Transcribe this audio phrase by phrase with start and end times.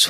[0.00, 0.06] Des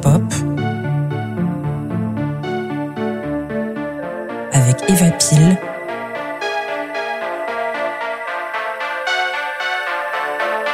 [0.00, 0.22] pop
[4.52, 5.58] avec Eva Pile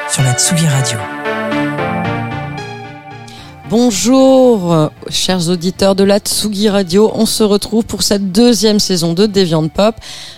[0.08, 0.98] sur la Tsugi Radio.
[3.78, 7.10] Bonjour, chers auditeurs de la Tsugi Radio.
[7.12, 9.94] On se retrouve pour cette deuxième saison de Deviant Pop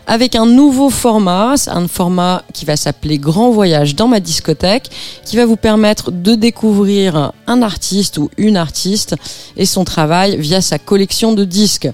[0.09, 1.55] avec un nouveau format.
[1.69, 4.91] Un format qui va s'appeler Grand Voyage dans ma discothèque,
[5.24, 9.14] qui va vous permettre de découvrir un artiste ou une artiste
[9.56, 11.89] et son travail via sa collection de disques.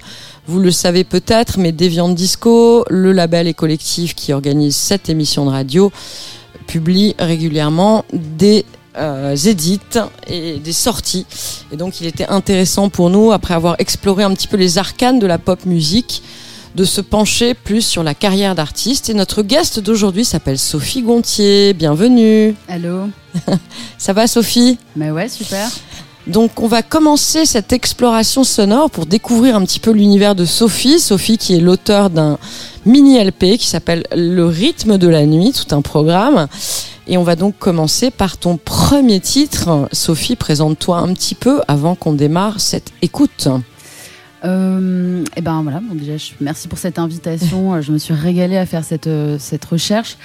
[0.47, 5.45] Vous le savez peut-être, mais Deviant Disco, le label et collectif qui organise cette émission
[5.45, 5.91] de radio,
[6.65, 8.65] publie régulièrement des
[8.97, 9.79] euh, édits
[10.27, 11.25] et des sorties.
[11.71, 15.19] Et donc il était intéressant pour nous, après avoir exploré un petit peu les arcanes
[15.19, 16.23] de la pop musique,
[16.75, 19.09] de se pencher plus sur la carrière d'artiste.
[19.09, 21.73] Et notre guest d'aujourd'hui s'appelle Sophie Gontier.
[21.73, 22.55] Bienvenue.
[22.67, 23.09] Allô
[23.97, 24.77] Ça va Sophie?
[24.95, 25.69] Bah ouais, super.
[26.27, 30.99] Donc on va commencer cette exploration sonore pour découvrir un petit peu l'univers de Sophie.
[30.99, 32.39] Sophie qui est l'auteur d'un
[32.85, 36.47] mini LP qui s'appelle Le rythme de la nuit, tout un programme.
[37.07, 39.87] Et on va donc commencer par ton premier titre.
[39.91, 43.47] Sophie, présente-toi un petit peu avant qu'on démarre cette écoute.
[44.43, 47.81] Euh, et ben voilà, bon déjà, je, merci pour cette invitation.
[47.81, 50.17] je me suis régalée à faire cette, euh, cette recherche.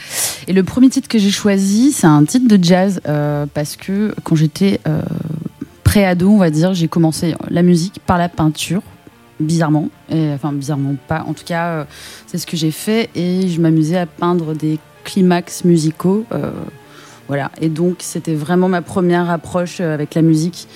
[0.46, 4.14] Et le premier titre que j'ai choisi, c'est un titre de jazz euh, parce que
[4.24, 5.00] quand j'étais euh,
[5.84, 8.82] pré-ado, on va dire, j'ai commencé la musique par la peinture.
[9.40, 11.24] Bizarrement, et, enfin bizarrement pas.
[11.26, 11.84] En tout cas, euh,
[12.26, 16.24] c'est ce que j'ai fait et je m'amusais à peindre des climax musicaux.
[16.32, 16.50] euh,
[17.28, 17.50] voilà.
[17.60, 20.66] Et donc, c'était vraiment ma première approche euh, avec la musique.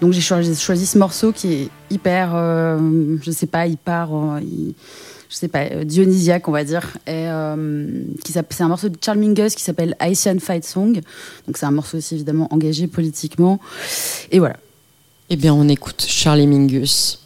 [0.00, 0.54] Donc, j'ai choisi,
[0.86, 4.74] ce morceau qui est hyper, euh, je sais pas, hyper, euh, hy-
[5.30, 6.96] je sais pas, dionysiaque, on va dire.
[7.06, 7.26] Et,
[8.22, 11.00] qui c'est un morceau de Charles Mingus qui s'appelle Haitian Fight Song.
[11.46, 13.58] Donc, c'est un morceau aussi évidemment engagé politiquement.
[14.30, 14.56] Et voilà.
[15.30, 17.23] Eh bien, on écoute Charlie Mingus.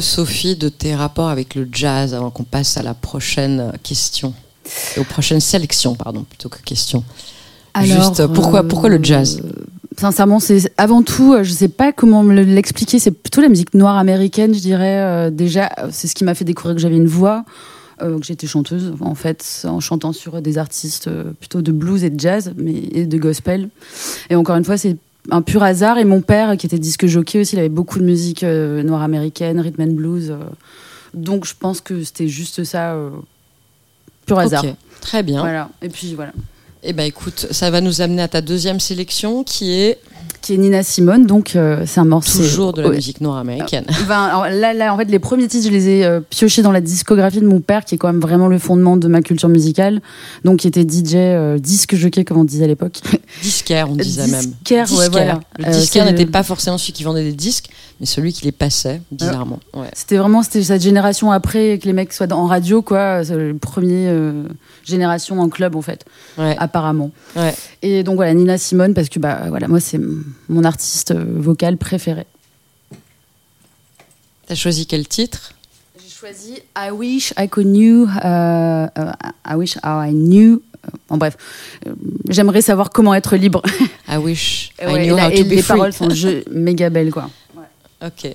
[0.00, 3.70] Peu, Sophie, de tes rapports avec le jazz avant qu'on passe à la prochaine euh,
[3.82, 4.32] question
[4.98, 7.04] Aux prochaines sélections, pardon, plutôt que question.
[7.82, 9.40] Juste, pourquoi- pourquoi le jazz?
[9.44, 9.50] euh,
[9.98, 13.74] Sincèrement, c'est avant tout, euh, je sais pas comment me l'expliquer, c'est plutôt la musique
[13.74, 15.00] noire américaine, je dirais.
[15.02, 17.44] euh, déjà, euh, c'est ce qui m'a fait découvrir que j'avais une voix,
[18.02, 22.02] euh, que j'étais chanteuse, en fait, en chantant sur des artistes euh, plutôt de blues
[22.04, 23.68] et de jazz, mais et de gospel.
[24.30, 24.96] Et encore une fois, c'est
[25.30, 25.98] un pur hasard.
[25.98, 29.02] Et mon père, qui était disque jockey aussi, il avait beaucoup de musique euh, noire
[29.02, 30.30] américaine, rhythm and blues.
[30.30, 30.38] euh,
[31.14, 33.10] donc, je pense que c'était juste ça, euh,
[34.26, 34.64] pur hasard.
[35.00, 35.40] Très bien.
[35.40, 35.70] Voilà.
[35.82, 36.32] Et puis voilà.
[36.82, 39.98] Eh ben écoute, ça va nous amener à ta deuxième sélection qui est
[40.42, 42.38] Qui est Nina Simone, donc euh, c'est un morceau.
[42.38, 43.84] toujours de la musique nord-américaine.
[44.08, 46.72] Ben, alors là, là, en fait, les premiers titres, je les ai euh, piochés dans
[46.72, 49.50] la discographie de mon père, qui est quand même vraiment le fondement de ma culture
[49.50, 50.00] musicale.
[50.44, 53.00] Donc, qui était DJ, euh, disque jockey, comme on disait à l'époque.
[53.42, 54.40] Disquaire, on disait même.
[54.46, 55.40] Disquaire, ouais, voilà.
[55.58, 57.68] Le Euh, disquaire n'était pas forcément celui qui vendait des disques,
[58.00, 59.60] mais celui qui les passait, bizarrement.
[59.74, 59.88] Ouais.
[59.92, 63.22] C'était vraiment c'était cette génération après que les mecs soient en radio, quoi.
[63.24, 64.44] Le premier euh,
[64.84, 66.04] génération en club, en fait,
[66.38, 66.56] Ouais.
[66.58, 67.10] apparemment.
[67.82, 70.00] Et donc, voilà, Nina Simone, parce que, bah, voilà, moi, c'est
[70.48, 72.26] mon artiste vocal préféré.
[74.46, 75.52] T'as choisi quel titre?
[76.02, 78.06] J'ai choisi I wish I could knew.
[78.24, 79.12] euh, euh,
[79.46, 80.60] I wish how I knew.
[81.08, 81.36] En bref,
[81.86, 81.92] euh,
[82.28, 83.62] j'aimerais savoir comment être libre.
[84.08, 85.76] I wish I Ouais, knew et la- how et to be les free.
[85.76, 87.30] paroles sont je- méga belles, quoi.
[88.02, 88.34] Ok.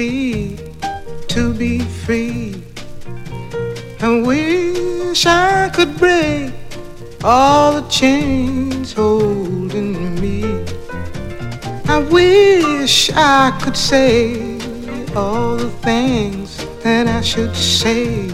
[0.00, 0.56] Feel
[1.28, 2.54] to be free.
[4.00, 6.54] I wish I could break
[7.22, 10.40] all the chains holding me.
[11.86, 14.58] I wish I could say
[15.14, 16.48] all the things
[16.82, 18.32] that I should say.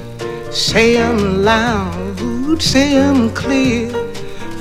[0.53, 3.91] Say them loud, say them clear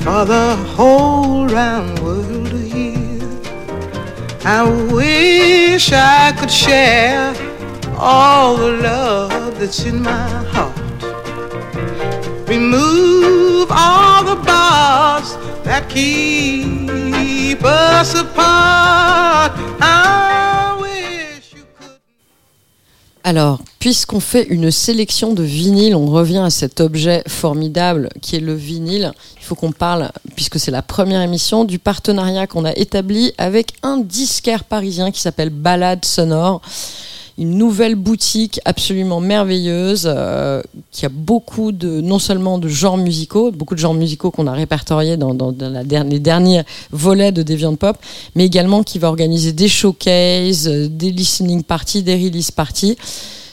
[0.01, 2.34] for the whole round world.
[4.47, 4.61] I
[4.93, 7.33] wish I could share
[7.97, 10.77] all the love that's in my heart.
[12.47, 19.51] Remove all the bars that keep us apart.
[19.81, 21.99] I wish you could.
[23.23, 28.39] Alors, puisqu'on fait une sélection de vinyles, on revient à cet objet formidable qui est
[28.39, 29.13] le vinyle.
[29.37, 33.73] Il faut qu'on parle, puisque c'est la première émission, du partenariat qu'on a établi avec
[33.83, 36.63] un disquaire parisien qui s'appelle Balade Sonore.
[37.37, 43.51] Une nouvelle boutique absolument merveilleuse euh, qui a beaucoup de, non seulement de genres musicaux,
[43.51, 45.53] beaucoup de genres musicaux qu'on a répertoriés dans,
[46.09, 47.97] les derniers volets de Deviant Pop,
[48.33, 52.97] mais également qui va organiser des showcases, euh, des listening parties, des release parties.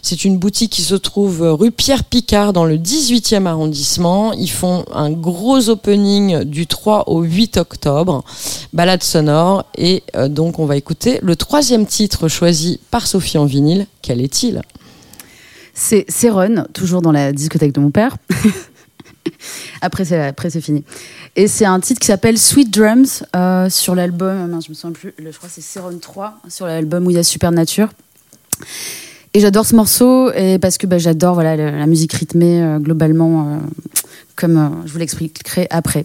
[0.05, 4.33] C'est une boutique qui se trouve rue Pierre Picard dans le 18e arrondissement.
[4.33, 8.25] Ils font un gros opening du 3 au 8 octobre,
[8.73, 9.65] balade sonore.
[9.79, 13.87] Et euh, donc on va écouter le troisième titre choisi par Sophie en vinyle.
[14.03, 14.63] Quel est-il?
[15.73, 18.17] C'est Run, toujours dans la discothèque de mon père.
[19.83, 20.83] après, c'est après c'est fini.
[21.37, 24.61] Et c'est un titre qui s'appelle Sweet Drums euh, sur l'album.
[24.65, 25.15] je me souviens plus.
[25.17, 27.89] Je crois c'est Seron 3 sur l'album où il y a Supernature.
[29.35, 33.49] Et j'adore ce morceau et parce que bah, j'adore voilà la, musique rythmée euh, globalement,
[33.49, 33.57] euh,
[34.37, 36.05] comme euh, je vous l'expliquerai après.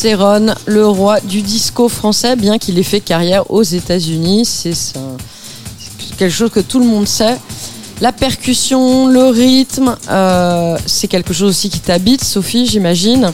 [0.00, 4.44] C'est Ron, le roi du disco français, bien qu'il ait fait carrière aux États-Unis.
[4.44, 4.94] C'est
[6.16, 7.36] quelque chose que tout le monde sait.
[8.00, 13.32] La percussion, le rythme, euh, c'est quelque chose aussi qui t'habite, Sophie, j'imagine.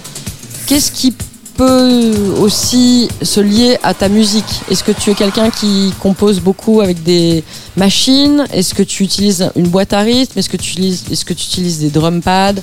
[0.67, 1.13] Qu'est-ce qui
[1.55, 4.63] peut aussi se lier à ta musique?
[4.71, 7.45] Est-ce que tu es quelqu'un qui compose beaucoup avec des
[7.77, 8.47] machines?
[8.55, 10.39] Est-ce que tu utilises une boîte à rythme?
[10.39, 12.63] Est-ce que tu utilises des drum pads?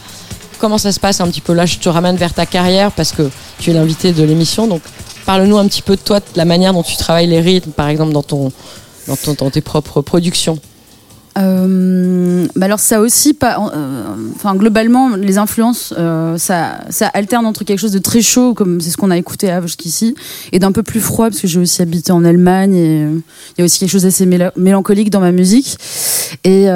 [0.61, 3.11] Comment ça se passe un petit peu Là, je te ramène vers ta carrière parce
[3.13, 3.23] que
[3.57, 4.67] tu es l'invité de l'émission.
[4.67, 4.81] Donc,
[5.25, 7.87] parle-nous un petit peu de toi, de la manière dont tu travailles les rythmes, par
[7.89, 8.51] exemple, dans, ton,
[9.07, 10.59] dans, ton- dans tes propres productions.
[11.37, 13.55] Euh, bah alors ça aussi, euh,
[14.35, 18.81] enfin globalement, les influences, euh, ça, ça alterne entre quelque chose de très chaud, comme
[18.81, 20.13] c'est ce qu'on a écouté jusqu'ici,
[20.51, 23.61] et d'un peu plus froid, parce que j'ai aussi habité en Allemagne, et il y
[23.61, 25.77] a aussi quelque chose d'assez méla- mélancolique dans ma musique.
[26.43, 26.67] Et,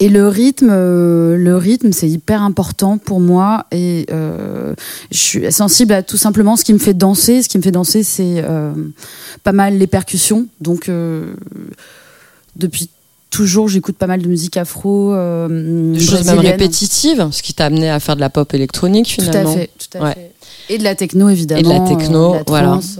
[0.00, 4.74] et le rythme, euh, le rythme, c'est hyper important pour moi, et euh,
[5.10, 7.42] je suis sensible à tout simplement ce qui me fait danser.
[7.42, 8.72] Ce qui me fait danser, c'est euh,
[9.44, 10.90] pas mal les percussions, donc.
[12.56, 12.88] depuis
[13.30, 15.14] toujours, j'écoute pas mal de musique afro.
[15.14, 19.24] Des choses même répétitives, ce qui t'a amené à faire de la pop électronique Tout
[19.24, 19.52] finalement.
[19.52, 20.14] à fait, tout à Ouais.
[20.14, 20.32] fait.
[20.70, 21.60] Et de la techno, évidemment.
[21.60, 22.68] Et de la techno, de la voilà.
[22.68, 22.98] trance.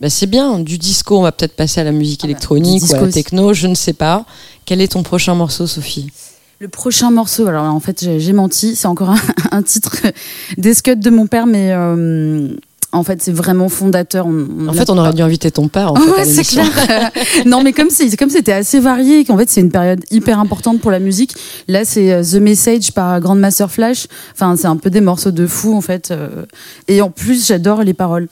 [0.00, 2.84] Bah, c'est bien, du disco, on va peut-être passer à la musique Ah bah, électronique
[2.84, 3.12] du ou à aussi.
[3.12, 4.24] techno, je ne sais pas.
[4.66, 6.10] Quel est ton prochain morceau, Sophie?
[6.58, 9.18] Le prochain morceau, alors en fait j'ai menti, c'est encore un,
[9.52, 9.96] un titre
[10.56, 12.48] des scuds de mon père, mais euh,
[12.92, 14.26] en fait c'est vraiment fondateur.
[14.26, 15.92] On- on En fait, on aurait dû inviter ton père.
[15.92, 16.66] En fait, Ouais, c'est clair.
[17.46, 20.38] non, mais comme c'est comme c'était assez varié, et qu'en fait c'est une période hyper
[20.40, 21.34] importante pour la musique.
[21.68, 24.06] Là, c'est euh, The Message par Grandmaster Flash.
[24.32, 26.10] Enfin, c'est un peu des morceaux de fou en fait.
[26.10, 26.46] euh,
[26.88, 28.28] Et en plus, j'adore les paroles.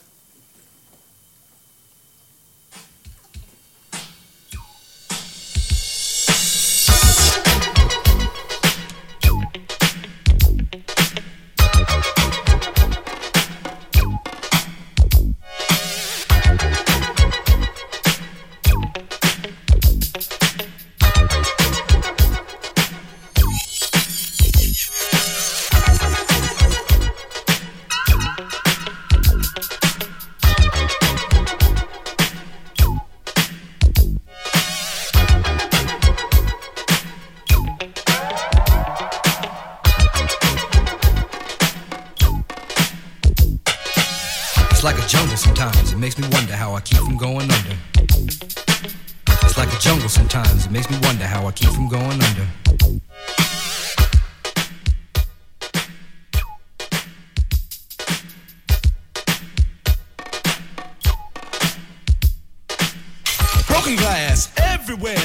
[64.95, 65.24] Everywhere.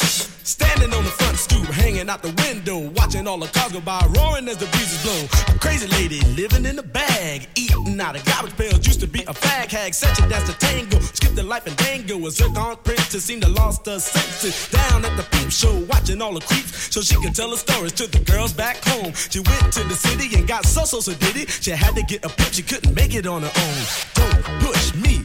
[0.00, 4.00] Standing on the front stoop, hanging out the window, watching all the cars go by,
[4.16, 5.54] roaring as the breezes blow.
[5.54, 8.84] A crazy lady living in a bag, eating out of garbage pails.
[8.86, 10.98] Used to be a fag hag, such a dance to tango.
[10.98, 12.26] Skipped the life and dango.
[12.26, 14.68] A zircon princess seemed to lost her senses.
[14.70, 17.92] Down at the peep show, watching all the creeps, so she could tell her stories
[17.92, 19.12] to the girls back home.
[19.14, 21.50] She went to the city and got so so so did it.
[21.50, 23.82] She had to get a pimp, she couldn't make it on her own.
[24.14, 25.24] Don't push me,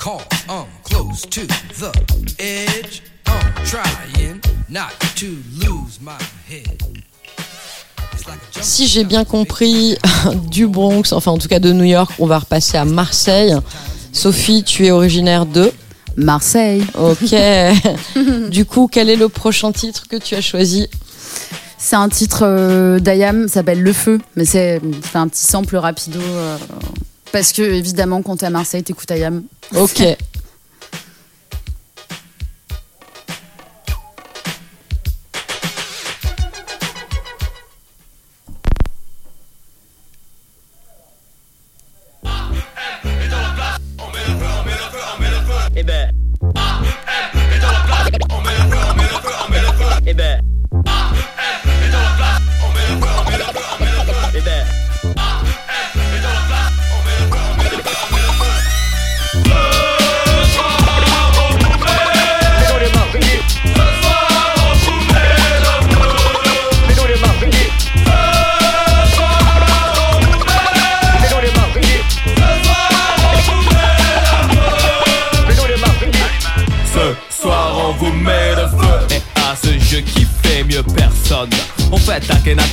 [0.00, 1.92] call, I'm close to the
[2.38, 3.02] edge.
[3.26, 5.26] I'm trying not to
[5.58, 6.82] lose my head.
[8.14, 9.98] It's like a jungle Si j'ai bien compris,
[10.50, 13.54] du Bronx, enfin en tout cas de New York, on va repasser à Marseille.
[14.12, 15.70] Sophie, tu es originaire de.
[16.16, 16.82] Marseille.
[16.98, 17.34] Ok.
[18.50, 20.88] du coup, quel est le prochain titre que tu as choisi?
[21.76, 24.80] C'est un titre euh, d'Ayam, ça s'appelle Le Feu, mais c'est
[25.10, 26.20] c'est un petit sample rapido.
[26.20, 26.56] euh,
[27.32, 29.42] parce que évidemment, quand t'es à Marseille, t'écoutes Ayam.
[29.74, 30.02] Ok.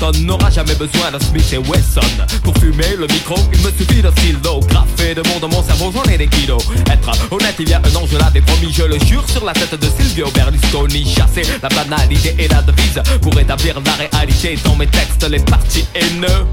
[0.08, 2.02] Akhenaton n'aura jamais besoin d'un Smith et Wesson.
[2.44, 4.60] Pour fumer le micro, il me suffit d'un stylo.
[4.68, 6.64] Graffé de monde dans mon cerveau, j'en ai des kilos.
[6.92, 9.54] Être honnête, il y a un an, je l'avais promis, je le jure, sur la
[9.54, 11.06] tête de Silvio Berlusconi.
[11.06, 15.28] Chasser la banalité et la devise pour établir la réalité dans mes textes.
[15.30, 16.46] Les partis haineux,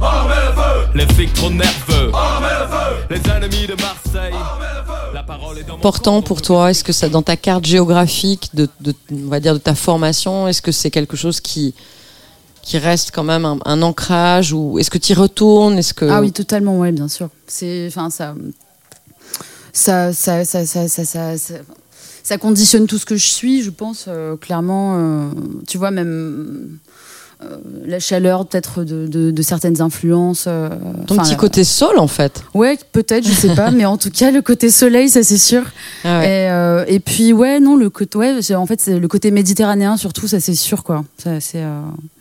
[0.95, 2.11] les flics trop nerveux,
[3.11, 4.35] les ennemis de Marseille.
[5.13, 8.51] La parole est dans mon corps, pour toi, est-ce que ça, dans ta carte géographique
[8.55, 11.73] de, de- on va dire de ta formation, est-ce que c'est quelque chose qui
[12.65, 15.79] qui reste quand même un, ancrage ou est-ce que tu y retournes?
[15.79, 18.35] Est-ce que ah oui totalement oui bien sûr c'est enfin ça
[19.73, 21.37] ça ça ça, ça ça
[22.23, 25.29] ça conditionne tout ce que je suis je pense euh, clairement euh,
[25.69, 26.79] tu vois même
[27.43, 30.49] euh, la chaleur peut-être de, certaines influences.
[31.07, 32.43] Ton petit côté sol en fait.
[32.55, 35.65] Ouais, peut-être, je sais pas, mais en tout cas le côté soleil, ça c'est sûr.
[36.05, 36.25] Ah
[36.87, 40.55] et, puis ouais, non, le côté, ouais, en fait le côté méditerranéen surtout, ça c'est
[40.55, 41.05] sûr quoi.
[41.19, 41.63] C'est.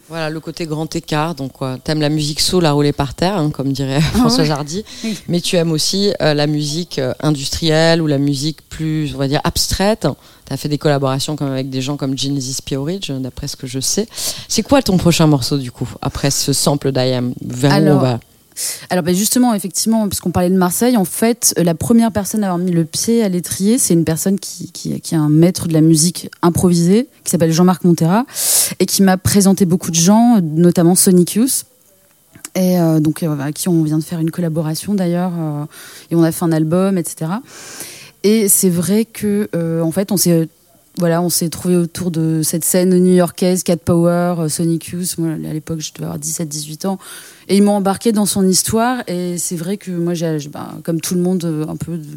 [0.09, 1.33] Voilà le côté grand écart.
[1.33, 4.45] Donc quoi, t'aimes la musique soul à rouler par terre, hein, comme dirait François ouais.
[4.45, 5.17] Jardy, Oui.
[5.27, 9.27] mais tu aimes aussi euh, la musique euh, industrielle ou la musique plus, on va
[9.27, 10.07] dire, abstraite.
[10.45, 12.75] T'as fait des collaborations comme avec des gens comme Genesis P.
[12.75, 14.07] Orridge, d'après ce que je sais.
[14.49, 18.01] C'est quoi ton prochain morceau du coup après ce sample d'IAM Vers où Alors, on
[18.01, 18.19] va?
[18.89, 22.47] Alors ben justement, effectivement, puisqu'on parlait de Marseille, en fait, euh, la première personne à
[22.47, 25.81] avoir mis le pied à l'étrier, c'est une personne qui, est un maître de la
[25.81, 28.25] musique improvisée, qui s'appelle Jean-Marc Montera,
[28.79, 31.65] et qui m'a présenté beaucoup de gens, notamment Sonic Youth.
[32.55, 35.31] Et euh, donc, euh, avec qui on vient de faire une collaboration d'ailleurs,
[36.11, 37.31] et on a fait un album, etc.
[38.23, 39.49] Et c'est vrai que,
[39.81, 40.47] en fait, on s'est
[40.99, 45.17] voilà, on s'est trouvé autour de cette scène new-yorkaise, Cat Power, Sonic Youth.
[45.17, 46.99] Moi, à l'époque, je devais avoir 17-18 ans.
[47.49, 49.03] Et ils m'ont embarqué dans son histoire.
[49.07, 52.07] Et c'est vrai que moi, j'ai, ben, comme tout le monde, euh, un peu de,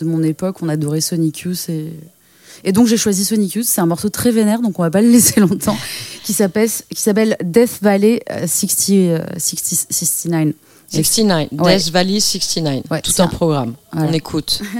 [0.00, 1.68] de mon époque, on adorait Sonic Youth.
[1.68, 1.92] Et,
[2.64, 3.66] et donc, j'ai choisi Sonic Youth.
[3.66, 5.76] C'est un morceau très vénère, donc on va pas le laisser longtemps,
[6.24, 10.54] qui s'appelle, qui s'appelle Death Valley euh, 60, euh, 60 69.
[10.90, 11.76] 69, Ouais.
[11.76, 13.74] Death Valley 69, Ouais, tout un- programme.
[13.92, 14.08] Voilà.
[14.08, 14.60] On écoute.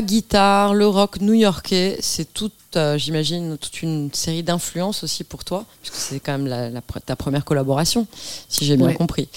[0.00, 5.44] à guitare, le rock new-yorkais, c'est toute, euh, j'imagine, toute une série d'influences aussi pour
[5.44, 8.06] toi, puisque c'est quand même la- la ta première collaboration,
[8.48, 8.94] si j'ai bien Ouais.
[8.94, 9.28] compris.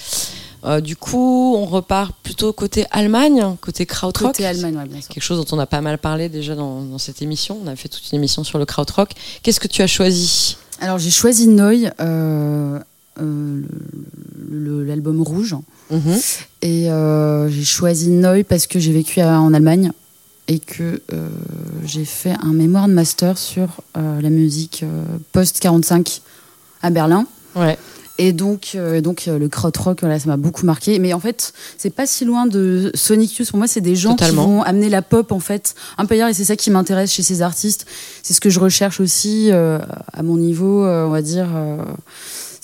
[0.64, 4.32] Euh, du coup, on repart plutôt côté Allemagne, côté krautrock.
[4.32, 5.10] Côté Allemagne, ouais, bien sûr.
[5.10, 7.60] Quelque chose dont on a pas mal parlé déjà dans, dans cette émission.
[7.62, 9.10] On a fait toute une émission sur le krautrock.
[9.42, 10.56] Qu'est-ce que tu as choisi?
[10.80, 12.80] Alors, j'ai choisi Noy, euh,
[14.88, 15.56] l'album rouge.
[15.92, 16.18] Mhm.
[16.62, 16.88] Et
[17.50, 19.92] j'ai choisi Noy parce que j'ai vécu à- en Allemagne
[20.48, 21.30] et que euh,
[21.86, 26.22] j'ai fait un mémoire de master sur euh, la musique euh, post-45
[26.82, 27.26] à Berlin.
[27.56, 27.78] Ouais.
[28.20, 31.00] Et donc, euh, donc euh, le krautrock, voilà, ça m'a beaucoup marqué.
[31.00, 33.50] Mais en fait, c'est pas si loin de Sonic Youth.
[33.50, 34.44] Pour moi, c'est des gens Totalement.
[34.46, 36.30] qui vont amener la pop en fait un peu ailleurs.
[36.30, 37.88] Et c'est ça qui m'intéresse chez ces artistes.
[38.22, 39.80] C'est ce que je recherche aussi euh,
[40.14, 41.48] à mon niveau, on va dire.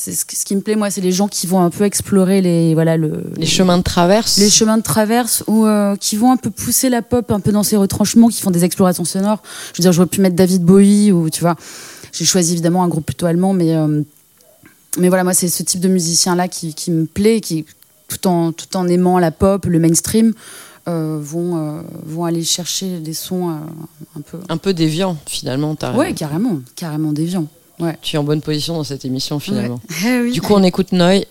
[0.01, 2.73] C'est ce, qui- me plaît moi, c'est les gens qui vont un peu explorer les
[2.73, 4.38] voilà le Les chemins de traverse.
[4.38, 7.51] les chemins de traverse ou euh, qui vont un peu pousser la pop un peu
[7.51, 9.43] dans ses retranchements, qui font des explorations sonores.
[9.73, 11.57] Je veux dire, j'aurais pu mettre David Bowie ou tu vois.
[12.13, 14.01] J'ai choisi évidemment un groupe plutôt allemand, mais euh,
[14.97, 17.65] mais voilà, moi c'est ce type de musicien là qui, qui me plaît, qui
[18.07, 20.33] tout en tout en aimant la pop, le mainstream,
[20.88, 23.53] euh, vont euh, vont aller chercher des sons euh,
[24.17, 24.38] un peu.
[24.47, 25.75] Un peu déviant, finalement.
[25.81, 26.13] raison.
[26.15, 27.47] carrément, carrément déviant.
[27.79, 27.97] Ouais.
[28.01, 29.79] Tu es en bonne position dans cette émission, finalement.
[30.05, 30.31] Eh oui.
[30.31, 31.25] Du coup, on écoute Noy.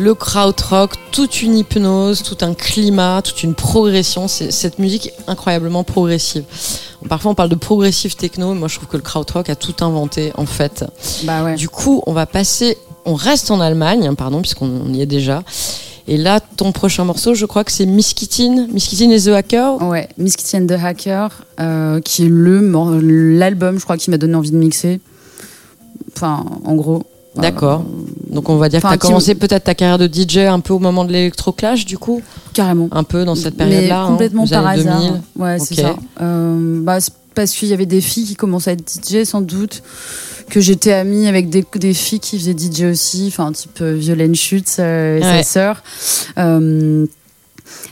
[0.00, 4.28] Le krautrock, toute une hypnose, tout un climat, toute une progression.
[4.28, 6.44] C'est cette musique incroyablement progressive.
[7.06, 8.54] Parfois, on parle de progressive techno.
[8.54, 10.86] Moi, je trouve que le krautrock a tout inventé, en fait.
[11.24, 11.54] Bah ouais.
[11.56, 15.42] Du coup, on va passer, on reste en Allemagne, hein, pardon, puisqu'on y est déjà.
[16.08, 19.82] Et là, ton prochain morceau, je crois que c'est Miskitin, Miskitin et The Hacker.
[19.82, 21.28] Ouais, Miss Kitty and the Hacker,
[21.60, 24.98] euh, qui est le l'album, je crois, qui m'a donné envie de mixer.
[26.16, 27.02] Enfin, en gros.
[27.36, 27.84] D'accord.
[28.30, 30.60] Donc, on va dire Enfin, que tu as commencé peut-être ta carrière de DJ un
[30.60, 32.22] peu au moment de l'électroclash, du coup?
[32.52, 32.88] Carrément.
[32.92, 34.02] Un peu dans cette période-là.
[34.04, 35.00] hein, complètement par hasard.
[35.02, 35.20] 2000.
[35.36, 35.96] Ouais, c'est ça.
[36.22, 36.98] Euh, bah,
[37.34, 39.82] parce qu'il y avait des filles qui commençaient à être DJ, sans doute.
[40.48, 44.34] Que j'étais amie avec des, des filles qui faisaient DJ aussi, enfin, type euh, Violaine
[44.34, 45.36] Schutz euh, et Ouais.
[45.38, 45.82] sa sœur.
[46.38, 47.06] Euh,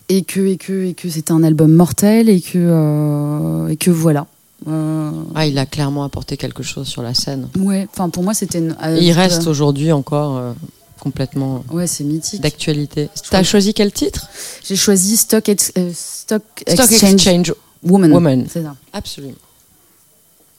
[0.08, 4.26] et que, et que, et que c'était un album mortel et que, et que voilà.
[4.66, 7.48] Euh, Ah, il a clairement apporté quelque chose sur la scène.
[7.58, 8.76] ouais, enfin, pour moi, c'était une.
[9.00, 10.52] Il reste aujourd'hui encore euh,
[11.00, 12.40] complètement Ouais, c'est mythique.
[12.40, 13.08] d'actualité.
[13.30, 14.28] T'as choisi quel titre?
[14.64, 18.12] J'ai choisi Stock, Ex- euh, Stock, Stock Exchange, Exchange Woman.
[18.12, 18.46] Woman.
[18.50, 18.74] C'est ça.
[18.92, 19.34] Absolument.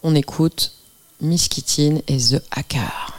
[0.04, 0.72] On écoute
[1.22, 3.19] Miss Kittin et The Hacker.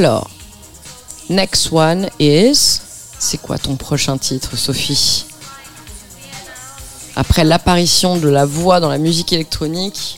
[0.00, 0.30] Alors,
[1.28, 2.80] next one is.
[3.18, 5.26] C'est quoi ton prochain titre, Sophie?
[7.16, 10.16] Après l'apparition de la voix dans la musique électronique,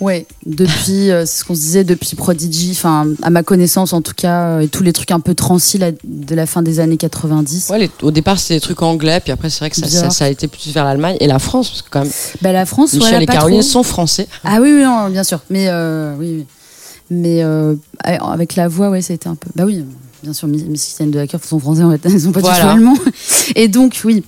[0.00, 4.00] Ouais, depuis euh, c'est ce qu'on se disait depuis Prodigy, enfin à ma connaissance en
[4.02, 6.96] tout cas, euh, et tous les trucs un peu transis de la fin des années
[6.96, 7.68] 90.
[7.70, 10.12] ouais, les- au départ c'était des trucs anglais, puis après c'est vrai que ça, Bizarre.
[10.12, 12.52] ça- ça a été plus vers l'Allemagne et la France, parce que quand même Bah
[12.52, 13.68] la France, Michel voilà, et pas Caroline trop.
[13.68, 14.28] sont français.
[14.44, 15.40] Ah oui, oui, non, bien sûr.
[15.50, 16.46] Mais euh, oui, oui.
[17.10, 19.48] Mais euh, avec la voix, ouais, c'était un peu.
[19.56, 19.84] Bah oui,
[20.22, 22.00] bien sûr, Miss Christiane de Hacker sont français, en fait.
[22.08, 22.56] Ils sont pas Voilà.
[22.56, 22.98] du tout allemands.
[23.56, 24.24] Et donc, oui.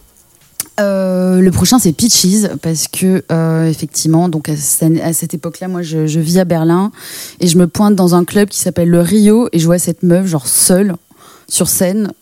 [0.78, 5.68] Euh, le prochain c'est Peaches parce que euh, effectivement donc à, cette- à cette époque-là
[5.68, 6.90] moi je, je vis à Berlin
[7.38, 10.02] et je me pointe dans un club qui s'appelle le Rio et je vois cette
[10.02, 10.94] meuf genre seule
[11.48, 12.12] sur scène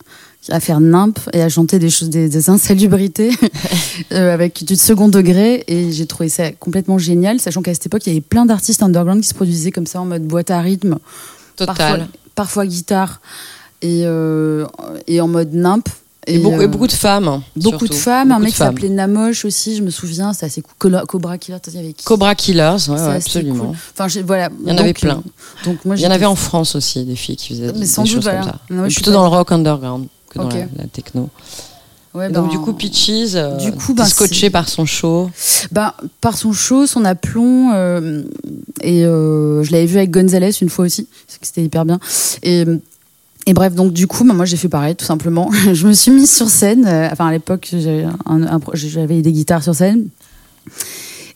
[0.51, 3.31] à faire nimp et à chanter des choses des, des insalubrités
[4.13, 8.07] euh, avec du second degré et j'ai trouvé ça complètement génial sachant qu'à cette époque
[8.07, 10.61] il y avait plein d'artistes underground qui se produisaient comme ça en mode boîte à
[10.61, 10.99] rythme
[11.57, 11.77] Total.
[11.77, 13.21] parfois, parfois guitare
[13.83, 14.65] et, euh,
[15.07, 15.89] et en mode nimp
[16.27, 17.43] Et, beaucoup, et euh, beaucoup de femmes.
[17.57, 17.89] Beaucoup surtout.
[17.89, 20.73] de femmes, un Beaucoup mec qui s'appelait Namoche aussi, je me souviens, c'est assez cool.
[20.79, 23.67] Cobra- Cobra Killer, t'as dit avec qui Cobra Killers, ouais, absolument.
[23.67, 23.77] cool.
[23.99, 24.51] Enfin, voilà.
[24.63, 25.23] Il y en avait Donc, plein.
[25.65, 27.87] Donc moi, Il y en avait en France aussi, des filles qui faisaient Mais des
[27.87, 28.53] sans choses doute, comme voilà.
[28.53, 28.75] ça.
[28.75, 31.29] Non, je suis plutôt pas- dans le rock underground que dans la, la techno.
[32.15, 35.31] Ouais, donc ben, du coup, Peaches, euh, du coup, ben, scotché par son show.
[35.71, 38.23] bah, par son show, son aplomb, euh,
[38.81, 41.07] et euh, je l'avais vu avec Gonzalez une fois aussi,
[41.43, 42.01] c'était hyper bien.
[42.43, 42.65] Et,
[43.47, 45.51] et bref, donc du coup, bah, moi j'ai fait pareil, tout simplement.
[45.73, 46.87] je me suis mise sur scène.
[46.87, 48.59] euh, enfin, à l'époque, j'avais un- un
[49.21, 50.07] des guitares sur scène.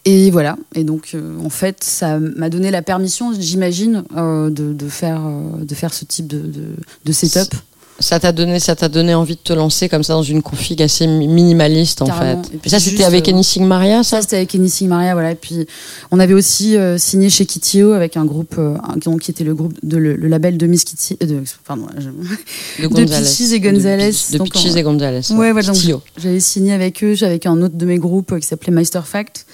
[0.05, 0.57] Et voilà.
[0.75, 5.21] Et donc, euh, en fait, ça m'a donné la permission, j'imagine, euh, de, de faire,
[5.61, 6.65] de faire ce type de, de,
[7.05, 7.55] de setup.
[8.03, 10.83] Ça t'a donné, ça t'a donné envie de te lancer comme ça dans une config
[10.83, 12.43] assez mi- minimaliste en Carrément.
[12.43, 12.55] fait.
[12.55, 15.31] Et puis ça, c'était avec euh, Anything Maria, ça Ça, c'était avec Ennis Maria, voilà.
[15.31, 15.67] Et puis,
[16.11, 18.77] on avait aussi euh, signé chez Kitio avec un groupe, euh,
[19.21, 22.83] qui était le groupe de le, le label de Miss Kitty, euh, de, pardon, je-
[22.83, 24.11] De de Peaches et Gonzalez.
[24.33, 25.21] De, de on- et Gonzalez.
[25.33, 26.03] Ouais, Tio.
[26.19, 29.47] j'avais signé avec eux, avec un autre de mes groupes euh, qui s'appelait Meisterfact.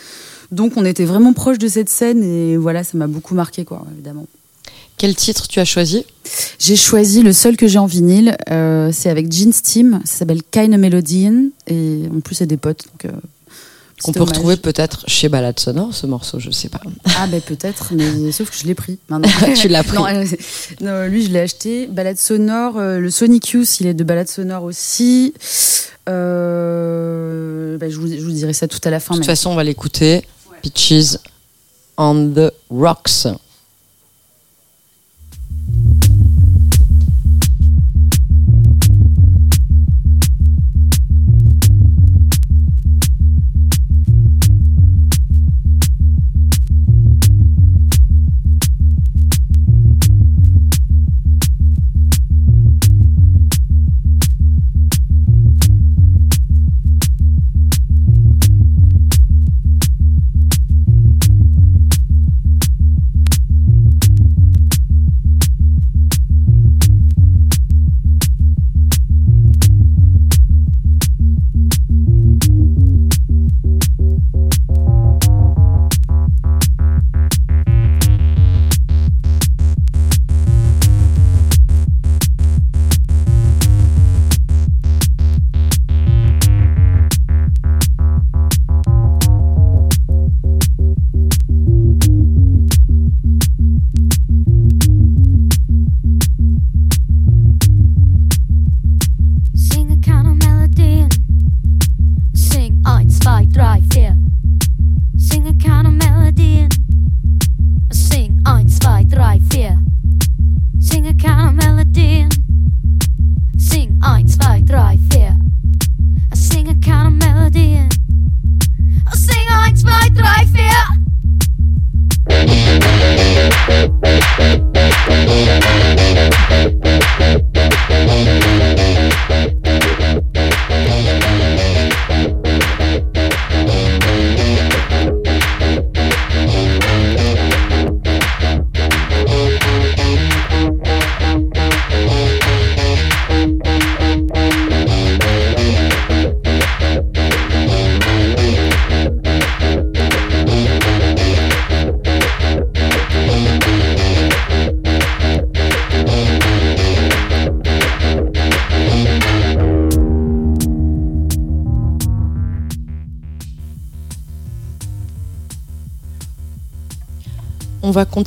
[0.51, 3.85] Donc, on était vraiment proche de cette scène et voilà, ça m'a beaucoup marqué, quoi,
[3.93, 4.27] évidemment.
[4.99, 6.05] Quel titre tu as choisi
[6.59, 10.43] J'ai choisi le seul que j'ai en vinyle, euh, c'est avec Gene Steam, ça s'appelle
[10.51, 12.85] Kind of Melodian et en plus c'est des potes.
[12.87, 13.17] Donc, euh,
[14.03, 16.81] Qu'on peut retrouver peut-être chez Balade Sonore, ce morceau, je sais pas.
[17.17, 19.29] Ah ben peut-être, mais sauf que je l'ai pris maintenant.
[19.55, 19.97] Tu l'as pris.
[19.99, 20.25] Non, euh,
[20.81, 21.87] non, lui je l'ai acheté.
[21.87, 25.33] Balade sonore, le Sonic Youth, il est de balade sonore aussi.
[26.07, 26.13] Ben,
[27.91, 29.15] je, vous, je vous dirai ça tout à la fin.
[29.15, 30.25] De toute mais- façon, on va l'écouter.
[30.63, 31.17] Peaches
[31.97, 33.27] on the Rocks.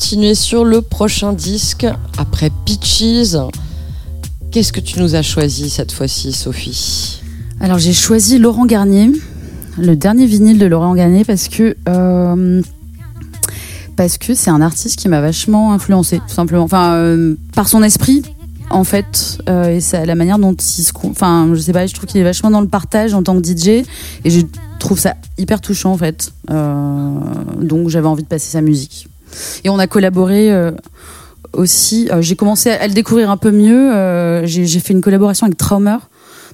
[0.01, 1.85] Continuer sur le prochain disque
[2.17, 3.35] après Peaches.
[4.49, 7.21] Qu'est-ce que tu nous as choisi cette fois-ci, Sophie
[7.59, 9.11] Alors j'ai choisi Laurent Garnier,
[9.77, 12.63] le dernier vinyle de Laurent Garnier parce que euh,
[13.95, 16.63] parce que c'est un artiste qui m'a vachement influencé tout simplement.
[16.63, 18.23] Enfin euh, par son esprit
[18.71, 22.07] en fait euh, et la manière dont il se, enfin je sais pas, je trouve
[22.07, 23.85] qu'il est vachement dans le partage en tant que DJ et
[24.25, 24.41] je
[24.79, 26.33] trouve ça hyper touchant en fait.
[26.49, 29.07] Donc j'avais envie de passer sa musique.
[29.63, 30.51] Et on a collaboré.
[30.51, 30.71] euh,
[31.53, 33.93] aussi, Euh, j'ai commencé à le découvrir un peu mieux.
[33.93, 35.97] Euh, j'ai fait une collaboration avec Traumer,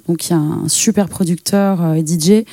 [0.07, 2.45] donc il y a un super producteur et DJ.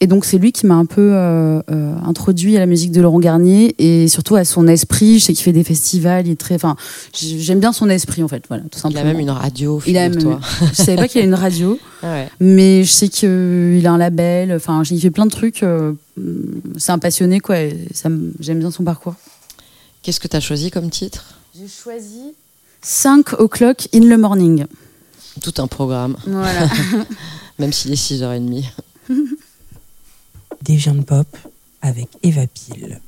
[0.00, 3.00] Et donc c'est lui qui m'a un peu euh, euh, introduit à la musique de
[3.00, 5.18] Laurent Garnier et surtout à son esprit.
[5.18, 6.76] Je sais qu'il fait des festivals, il est très, enfin,
[7.12, 9.00] j'aime bien son esprit en fait, voilà, tout Il simplement.
[9.02, 10.38] a même une radio, Il a même-.
[10.70, 12.28] Je savais pas qu'il a une radio, Ah ouais.
[12.38, 14.52] mais je sais qu'il a un label.
[14.52, 15.64] Enfin, il fait plein de trucs.
[16.76, 17.56] c'est un passionné quoi.
[18.40, 19.14] J'aime bien son parcours.
[20.04, 21.24] Qu'est-ce que tu as choisi comme titre?
[21.58, 22.34] J'ai choisi
[22.82, 24.66] 5 o'clock in the morning.
[25.40, 26.68] Tout un programme, Voilà.
[27.58, 28.64] même s'il est 6h30.
[30.62, 31.26] Deviant Pop
[31.80, 33.00] avec Eva Pile.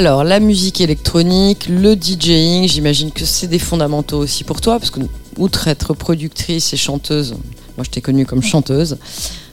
[0.00, 4.90] Alors, la musique électronique, le DJing, j'imagine que c'est des fondamentaux aussi pour toi, parce
[4.90, 5.00] que
[5.36, 7.34] outre être productrice et chanteuse,
[7.76, 8.96] moi je t'ai connue comme chanteuse,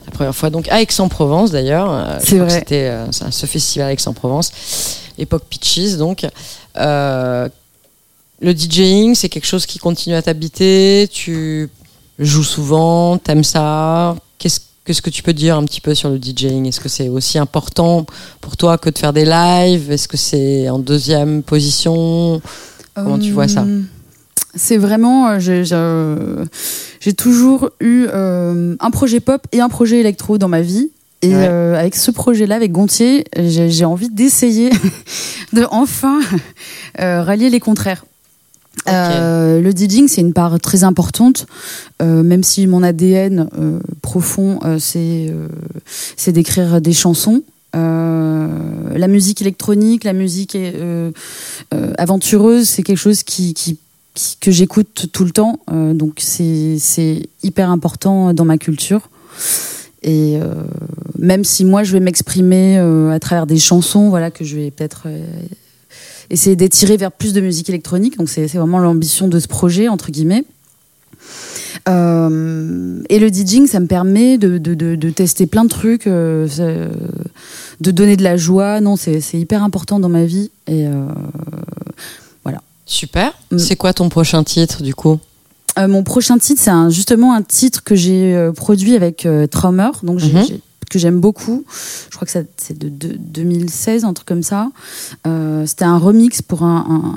[0.06, 1.92] la première fois donc à Aix-en-Provence d'ailleurs.
[1.92, 2.48] euh, C'est vrai.
[2.48, 4.50] C'était euh, ce festival à Aix-en-Provence,
[5.18, 6.26] époque Pitches donc.
[6.78, 7.46] Euh,
[8.40, 11.68] le DJing, c'est quelque chose qui continue à t'habiter, tu
[12.18, 14.16] joues souvent, t'aimes ça.
[14.38, 16.64] Qu'est-ce Qu'est-ce que tu peux dire un petit peu sur le DJing?
[16.66, 18.06] Est-ce que c'est aussi important
[18.40, 19.90] pour toi que de faire des lives?
[19.92, 22.40] Est-ce que c'est en deuxième position?
[22.94, 23.64] Comment tu vois ça?
[23.64, 23.82] Euh,
[24.54, 26.46] C'est vraiment, euh, j'ai- euh,
[27.00, 30.88] j'ai toujours eu euh, un projet pop et un projet électro dans ma vie.
[31.20, 31.34] Et Ouais.
[31.50, 34.70] euh, avec ce projet-là, avec Gontier, j'ai j'ai envie d'essayer
[35.52, 36.18] de enfin
[36.98, 38.06] euh, rallier les contraires.
[38.86, 41.46] Euh, le DJing, c'est une part très importante,
[42.02, 45.32] euh, même si mon ADN euh, profond, c'est
[46.28, 47.42] d'écrire des chansons.
[47.74, 50.56] La musique électronique, la musique
[51.98, 55.60] aventureuse, c'est quelque chose que j'écoute tout le temps.
[55.70, 59.10] Donc c'est hyper important dans ma culture.
[60.02, 60.38] Et,
[61.18, 65.06] même si moi je vais m'exprimer à travers des chansons, voilà que je vais peut-être
[66.30, 68.16] essayer d'étirer vers plus de musique électronique.
[68.18, 70.44] Donc c'est vraiment l'ambition de ce projet entre guillemets.
[71.88, 76.06] Euh, et le DJing, ça me permet de, de, de, de tester plein de trucs,
[76.06, 76.46] euh,
[77.80, 78.80] de donner de la joie.
[78.80, 80.50] Non, c'est hyper important dans ma vie.
[80.66, 81.06] Et euh,
[82.44, 82.60] voilà.
[82.86, 83.32] Super.
[83.50, 83.58] Mm.
[83.58, 85.18] C'est quoi ton prochain titre du coup?
[85.76, 90.44] Mon prochain titre, c'est justement un titre que j'ai produit avec Traumer, donc Mhm.
[90.48, 91.64] j'ai- que j'aime beaucoup.
[92.10, 94.70] Je crois que c'est de, de- 2016, un truc comme ça.
[95.26, 97.16] Euh, C'était un remix pour un,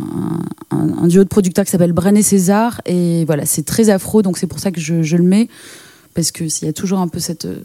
[0.72, 2.82] un- un- un duo de producteurs qui s'appelle Bren et César.
[2.86, 5.48] Et voilà, c'est très afro, donc c'est pour ça que je, je le mets.
[6.14, 7.64] Parce qu'il y a toujours un peu cette, euh,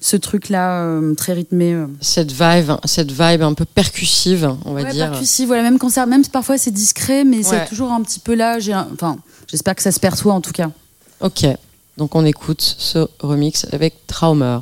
[0.00, 1.72] ce truc-là euh, très rythmé.
[1.74, 1.86] euh.
[2.00, 5.10] Cette vibe, cette vibe un peu percussive, on va Ouais, dire.
[5.10, 7.42] percussif, voilà, même quand ça, même parfois c'est discret, mais Ouais.
[7.42, 8.58] c'est toujours un petit peu là.
[8.92, 9.16] Enfin,
[9.48, 10.70] j'espère que ça se perçoit en tout cas.
[11.20, 11.44] Ok.
[11.96, 14.58] Donc on écoute ce remix avec Traumer.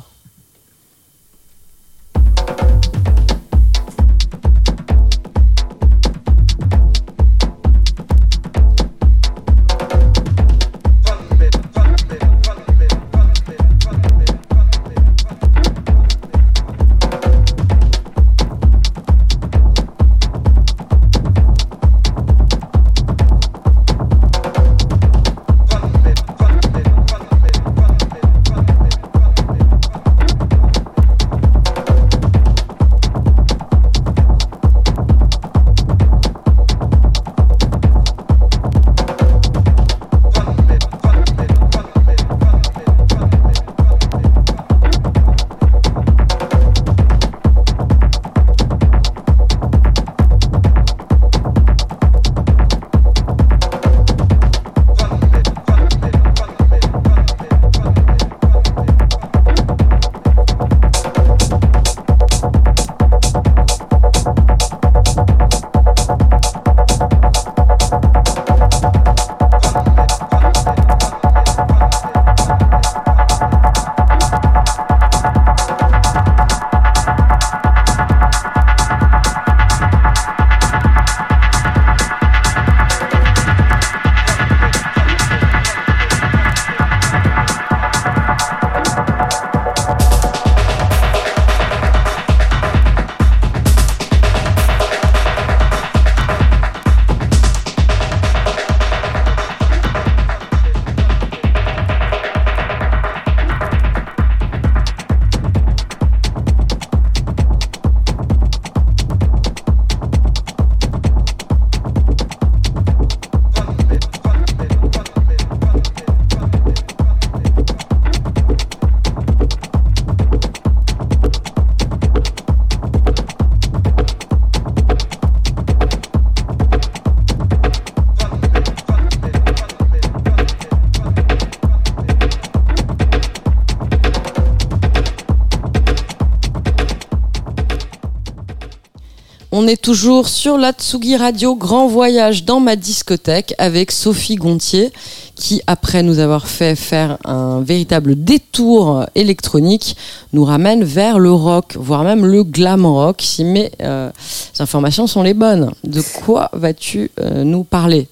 [139.63, 144.91] On est toujours sur la Tsugi Radio Grand Voyage dans ma discothèque avec Sophie Gontier
[145.35, 149.95] qui, après nous avoir fait faire un véritable détour électronique,
[150.33, 154.11] nous ramène vers le rock, voire même le glam rock, si mes euh,
[154.59, 155.71] informations sont les bonnes.
[155.85, 158.09] De quoi vas-tu euh, nous parler?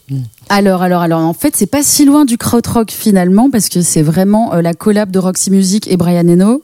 [0.48, 4.04] Alors, alors, alors, en fait, c'est pas si loin du krautrock finalement, parce que c'est
[4.04, 6.62] vraiment euh, la collab de Roxy Music et Brian Eno.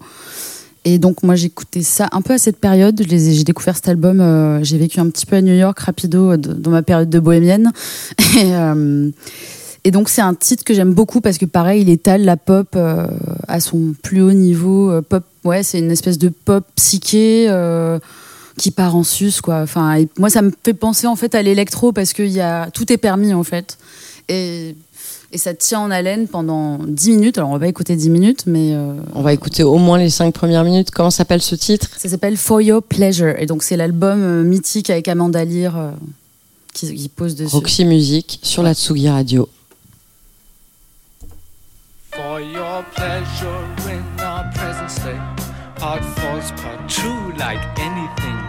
[0.90, 3.04] Et donc, moi, j'écoutais ça un peu à cette période.
[3.06, 4.22] J'ai découvert cet album.
[4.22, 7.20] euh, j'ai vécu un petit peu à New York, rapido, euh, dans ma période de
[7.20, 7.74] bohémienne.
[8.38, 9.12] Et, euh,
[9.84, 12.78] et donc, c'est un titre que j'aime beaucoup parce que, pareil, il étale la pop
[13.48, 15.02] à son plus haut niveau.
[15.10, 17.50] pop, ouais, c'est une espèce de pop psyché.
[18.58, 21.92] qui part en sus quoi enfin moi ça me fait penser en fait à l'électro
[21.92, 23.78] parce que y a tout est permis en fait
[24.30, 24.76] et
[25.38, 28.44] et ça tient en haleine pendant 10 minutes alors on va pas écouter 10 minutes
[28.48, 30.90] mais euh, On va écouter au moins les cinq premières minutes.
[30.90, 31.90] Comment s'appelle ce titre?
[31.96, 35.92] Ça s'appelle For Your Pleasure et donc c'est l'album euh, mythique avec Amanda Lear euh,
[36.74, 39.48] qui, qui pose dessus Roxy Music sur la Tsugi Radio.
[42.14, 45.22] For your pleasure in our present state,
[45.76, 48.40] part false, part true, like anything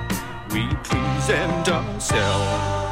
[0.54, 2.87] we present ourselves.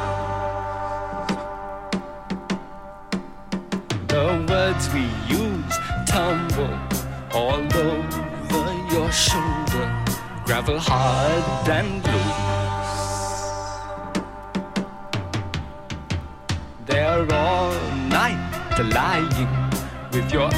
[4.77, 6.77] Words we use tumble
[7.33, 10.05] all over your shoulder,
[10.45, 12.43] gravel hard and loose.
[16.85, 17.73] They're all
[18.09, 19.47] night lying
[20.11, 20.49] with your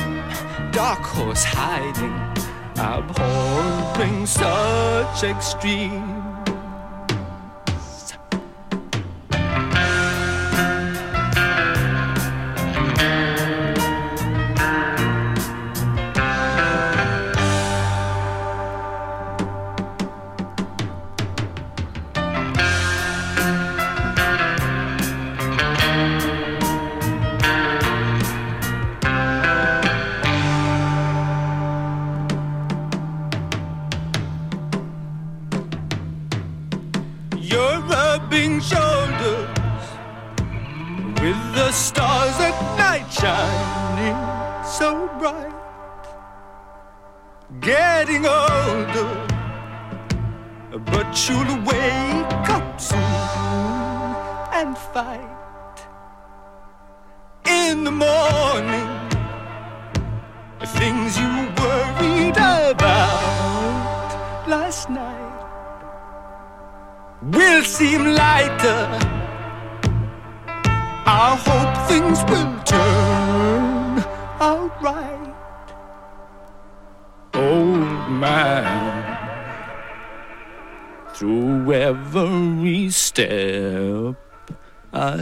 [0.71, 2.15] dark horse hiding
[2.77, 6.18] abhorring such extreme.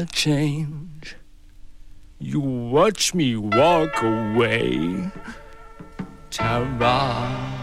[0.05, 1.15] Change,
[2.19, 5.11] you watch me walk away.
[6.29, 7.57] Tara.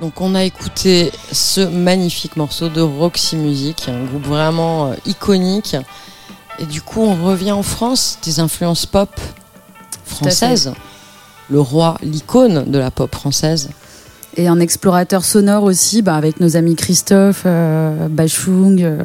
[0.00, 5.74] Donc on a écouté ce magnifique morceau de Roxy Music, un groupe vraiment euh, iconique.
[6.58, 9.10] Et du coup on revient en France, des influences pop
[10.04, 10.72] françaises.
[11.50, 13.70] Le roi, l'icône de la pop française.
[14.36, 19.02] Et un explorateur sonore aussi, bah, avec nos amis Christophe, euh, Bachung, euh,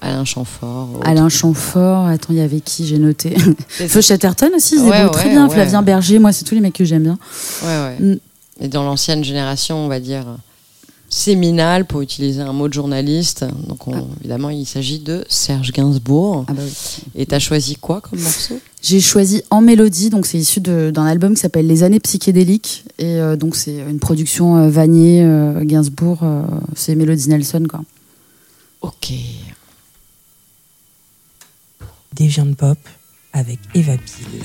[0.00, 1.00] Alain Chamfort.
[1.04, 2.06] Alain Chamfort.
[2.06, 3.36] Attends, il y avait qui J'ai noté.
[3.68, 5.46] Feu Chatterton aussi, se Ouais, très bien.
[5.46, 5.54] ouais.
[5.54, 7.18] Flavien Berger, moi, c'est tous les mecs que j'aime bien.
[7.62, 7.96] Ouais, ouais.
[8.00, 8.18] Mm.
[8.60, 10.24] Et dans l'ancienne génération, on va dire
[11.16, 13.44] séminale, pour utiliser un mot de journaliste.
[13.66, 16.44] Donc on- évidemment, il s'agit de Serge Gainsbourg.
[16.48, 16.72] Ah bah oui.
[17.14, 18.60] Et t'as choisi quoi comme morceau?
[18.82, 22.84] J'ai choisi En Mélodie, donc c'est issu de- d'un album qui s'appelle Les années psychédéliques.
[22.98, 26.42] Et euh, donc c'est une production euh, Vanier, euh, Gainsbourg, euh,
[26.74, 27.80] c'est Mélodie Nelson, quoi.
[28.82, 29.12] Ok.
[32.18, 32.78] Deviant Pop
[33.32, 34.42] avec Eva Pile.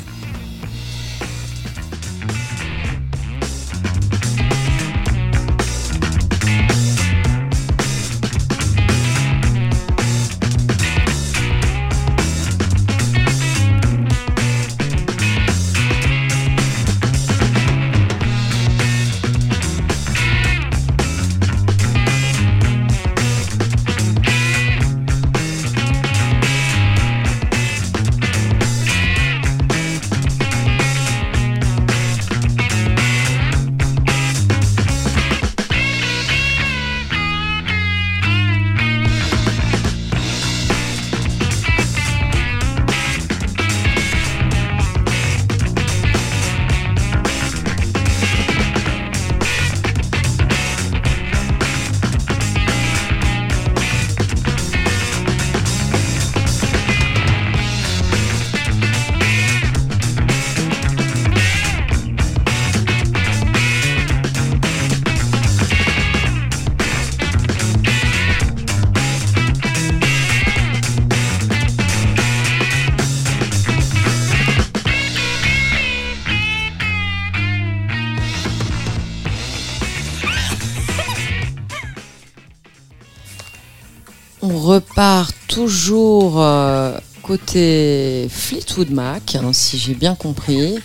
[85.61, 90.79] Toujours euh, côté Fleetwood Mac, hein, si j'ai bien compris.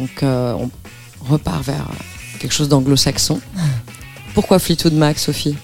[0.00, 0.70] Donc euh, on
[1.32, 1.86] repart vers
[2.40, 3.40] quelque chose d'anglo-saxon.
[4.34, 5.54] Pourquoi Fleetwood Mac, Sophie?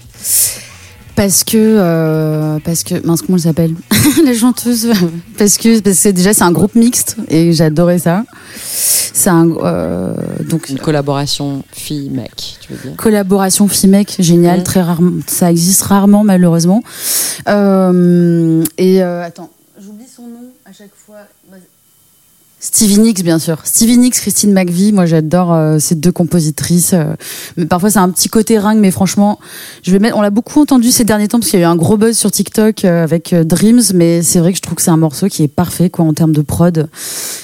[1.15, 3.75] Parce que, euh, parce que, mince, comment elle s'appelle
[4.25, 4.91] La chanteuse.
[5.37, 8.23] Parce que, parce que déjà, c'est un groupe mixte et j'adorais ça.
[8.55, 10.15] C'est un, euh,
[10.49, 12.97] donc, Une collaboration fille-mec, tu veux dire?
[12.97, 14.63] Collaboration fille-mec, génial, Mhm.
[14.63, 15.11] très rarement.
[15.27, 16.81] Ça existe rarement, malheureusement.
[17.47, 21.17] Euh, et euh, attends, j'oublie son nom à chaque fois.
[22.63, 23.57] Stevie Nicks, bien sûr.
[23.65, 26.93] Stevie Nicks, Christine McVie, moi j'adore euh, ces deux compositrices.
[26.93, 27.13] euh,
[27.57, 29.37] mais parfois c'est un petit côté ringue, mais franchement,
[29.81, 30.15] je vais mettre.
[30.15, 32.17] On l'a beaucoup entendu ces derniers temps parce qu'il y a eu un gros buzz
[32.17, 35.27] sur TikTok euh, avec Dreams, mais c'est vrai que je trouve que c'est un morceau
[35.27, 36.87] qui est parfait quoi en termes de prod.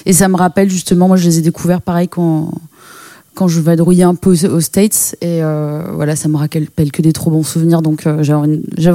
[0.05, 2.53] Et ça me rappelle justement, moi je les ai découverts pareil quand
[3.35, 5.17] quand je vadrouillais un peu aux, States.
[5.21, 5.41] Et
[5.93, 7.81] voilà, ça me rappelle que des trop bons souvenirs.
[7.81, 8.33] Donc j'avais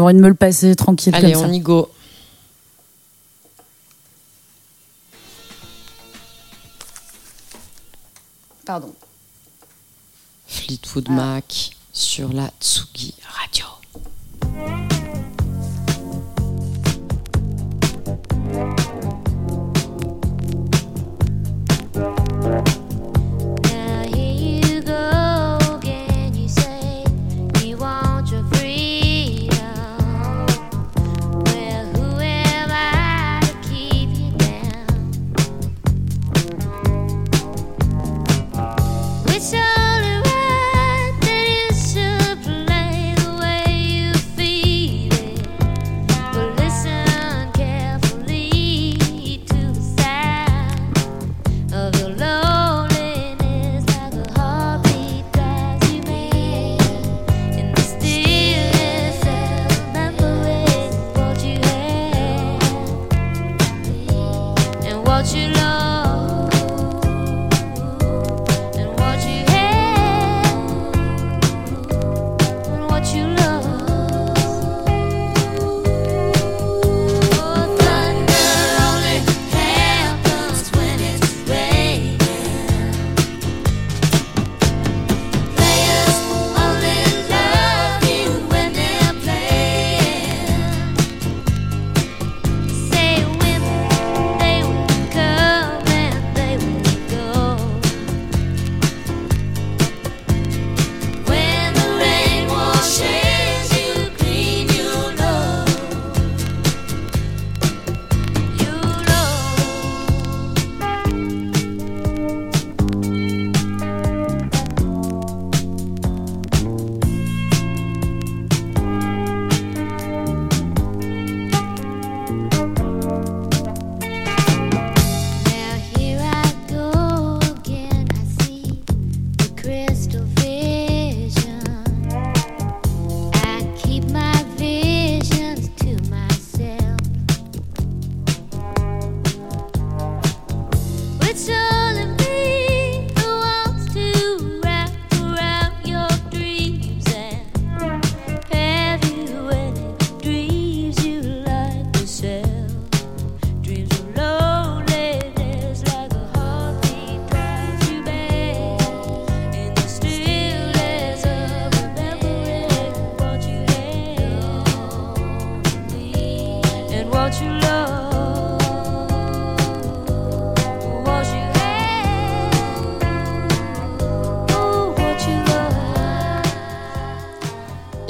[0.02, 1.48] envie, de me le passer tranquille Allez, comme ça.
[1.48, 1.88] on y go.
[8.64, 8.94] Pardon.
[10.46, 14.93] Fleetwood Mac sur la Tsugi Radio.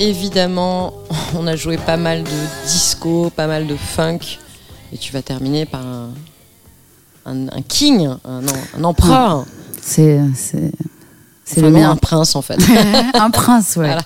[0.05, 0.93] Évidemment,
[1.35, 4.19] on a joué pas mal de disco, pas mal de funk.
[4.93, 6.11] Et tu vas terminer par un,
[7.25, 9.47] un, un king, un, empereur.
[9.81, 10.71] C'est c'est
[11.47, 11.91] c'est Enfin, le mien.
[11.91, 12.59] un prince en fait.
[13.15, 13.87] un prince, ouais.
[13.87, 14.03] Voilà.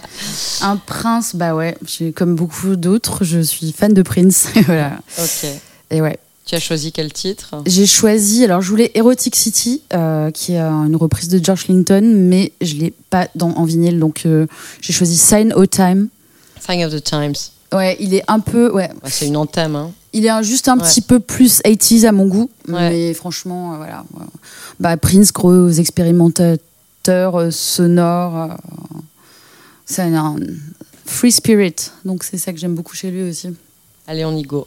[0.63, 1.77] Un prince, bah ouais.
[2.15, 4.49] Comme beaucoup d'autres, je suis fan de Prince.
[4.67, 4.99] voilà.
[5.19, 5.47] ok.
[5.91, 6.19] Et ouais.
[6.49, 7.63] Tu as choisi quel titre?
[7.67, 11.67] J'ai choisi, alors je voulais Erotic City, euh, qui est euh, une reprise de George
[11.69, 14.47] Linton, mais je l'ai pas dans, en vinyle, donc euh,
[14.81, 16.09] j'ai choisi Sign of Time.
[16.67, 17.35] Sign of the Times.
[17.75, 19.77] Ouais, il est un peu, ouais, c'est une anthème.
[19.77, 19.93] Hein.
[20.15, 20.85] il est juste un Ouais.
[20.85, 22.89] petit peu plus 80s à mon goût, Ouais.
[22.89, 24.07] mais franchement, euh, voilà.
[24.81, 28.55] Bah, Prince, gros expérimentateurs sonores, euh,
[29.85, 30.37] c'est un
[31.05, 31.75] free spirit,
[32.07, 33.51] donc c'est ça que j'aime beaucoup chez lui aussi.
[34.07, 34.67] Allez, on y go.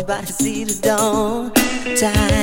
[0.00, 1.52] Everybody see the dawn?
[1.96, 2.39] Time.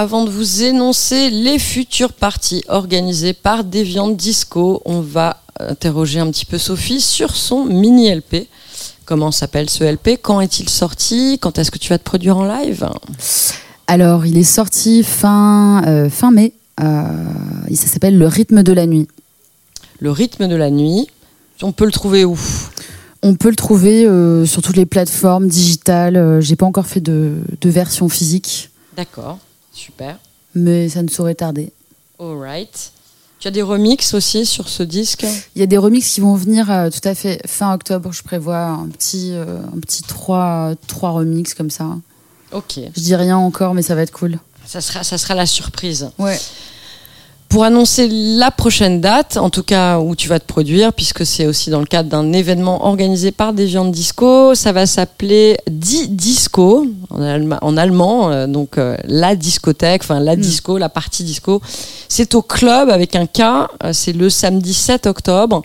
[0.00, 6.30] Avant de vous énoncer les futures parties organisées par Deviant Disco, on va interroger un
[6.30, 8.46] petit peu Sophie sur son mini LP.
[9.04, 11.38] Comment s'appelle ce LP Quand est-il sorti?
[11.38, 12.88] Quand est-ce que tu vas te produire en live?
[13.88, 16.54] Alors, il est sorti fin, euh, fin mai.
[16.80, 17.04] Euh,
[17.74, 19.06] ça s'appelle Le rythme de la nuit.
[19.98, 21.08] Le rythme de la nuit,
[21.60, 22.38] on peut le trouver où?
[23.20, 26.16] On peut le trouver euh, sur toutes les plateformes digitales.
[26.16, 29.38] Euh, J'ai pas encore fait de, de version physique, D'accord,
[29.80, 30.18] super.
[30.54, 31.72] mais ça ne saurait tarder.
[32.18, 32.92] Alright.
[33.38, 35.24] Tu as des remixes aussi sur ce disque?
[35.56, 38.12] Il y a des remixes qui vont venir euh, tout à fait fin octobre.
[38.12, 41.86] Je prévois un petit, euh, un petit 3, trois remixes comme ça.
[42.52, 44.38] Ok, Je dis rien encore, mais ça va être cool.
[44.66, 46.10] ça sera, ça sera la surprise.
[46.18, 46.38] Ouais.
[47.50, 51.46] Pour annoncer la prochaine date, en tout cas où tu vas te produire, puisque c'est
[51.48, 56.86] aussi dans le cadre d'un événement organisé par Deviant Disco, ça va s'appeler Di Disco
[57.10, 61.60] en, allema- en allemand, euh, donc euh, la discothèque, enfin la disco, la partie disco.
[62.08, 65.62] C'est au club avec un K, euh, c'est le samedi 7 octobre.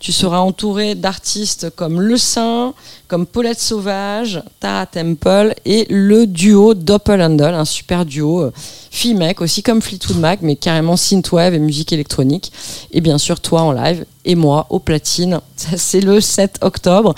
[0.00, 2.72] Tu seras entouré d'artistes comme Le Saint,
[3.08, 8.52] comme Paulette Sauvage, Tara Temple et le duo Doppelhandel, un super duo euh,
[8.92, 12.52] fille-mec, aussi comme Fleetwood Mac, mais carrément synthwave et musique électronique.
[12.92, 15.40] Et bien sûr, toi en live et moi au platine.
[15.56, 17.16] Ça, c'est le 7 octobre.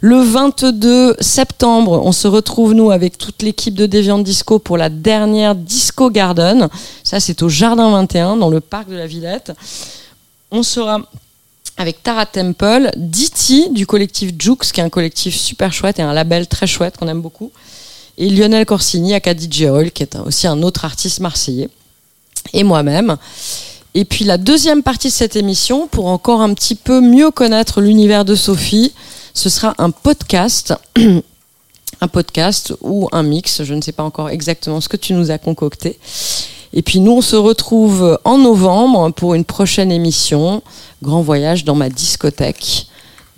[0.00, 4.88] Le 22 septembre, on se retrouve, nous, avec toute l'équipe de Deviant Disco pour la
[4.88, 6.68] dernière Disco Garden.
[7.02, 9.52] Ça, c'est au Jardin 21, dans le parc de la Villette.
[10.52, 11.00] On sera
[11.80, 16.12] avec Tara Temple, Diti du collectif Jux, qui est un collectif super chouette et un
[16.12, 17.50] label très chouette qu'on aime beaucoup,
[18.18, 19.64] et Lionel Corsini, aka DJ
[19.94, 21.70] qui est aussi un autre artiste marseillais,
[22.52, 23.16] et moi-même.
[23.94, 27.80] Et puis la deuxième partie de cette émission, pour encore un petit peu mieux connaître
[27.80, 28.92] l'univers de Sophie,
[29.32, 30.74] ce sera un podcast.
[32.02, 35.30] un podcast ou un mix, je ne sais pas encore exactement ce que tu nous
[35.30, 35.98] as concocté.
[36.72, 40.62] Et puis nous, on se retrouve en novembre pour une prochaine émission,
[41.02, 42.86] Grand Voyage dans ma discothèque.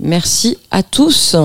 [0.00, 1.36] Merci à tous.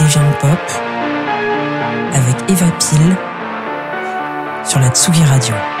[0.00, 0.58] Deviant Pop
[2.12, 3.16] avec Eva Pile
[4.64, 5.79] sur la Tsugi Radio.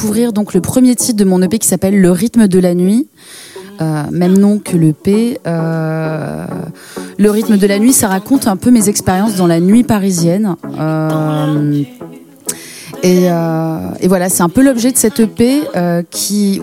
[0.00, 3.08] Découvrir donc le premier titre de mon EP qui s'appelle Le rythme de la nuit.
[3.82, 5.38] Euh, même nom que l'EP.
[5.46, 6.46] Euh,
[7.18, 10.56] le rythme de la nuit, ça raconte un peu mes expériences dans la nuit parisienne.
[10.78, 11.82] Euh,
[13.02, 15.64] et, euh, et voilà, c'est un peu l'objet de cette EP
[16.10, 16.62] qui,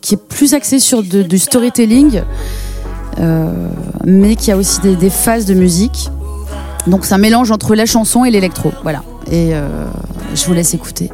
[0.00, 2.22] qui est plus axé sur du storytelling,
[4.04, 6.10] mais qui a aussi des, des phases de musique.
[6.88, 8.72] Donc c'est un mélange entre la chanson et l'électro.
[8.82, 9.04] Voilà.
[9.30, 9.52] Et
[10.34, 11.08] je vous laisse écouter.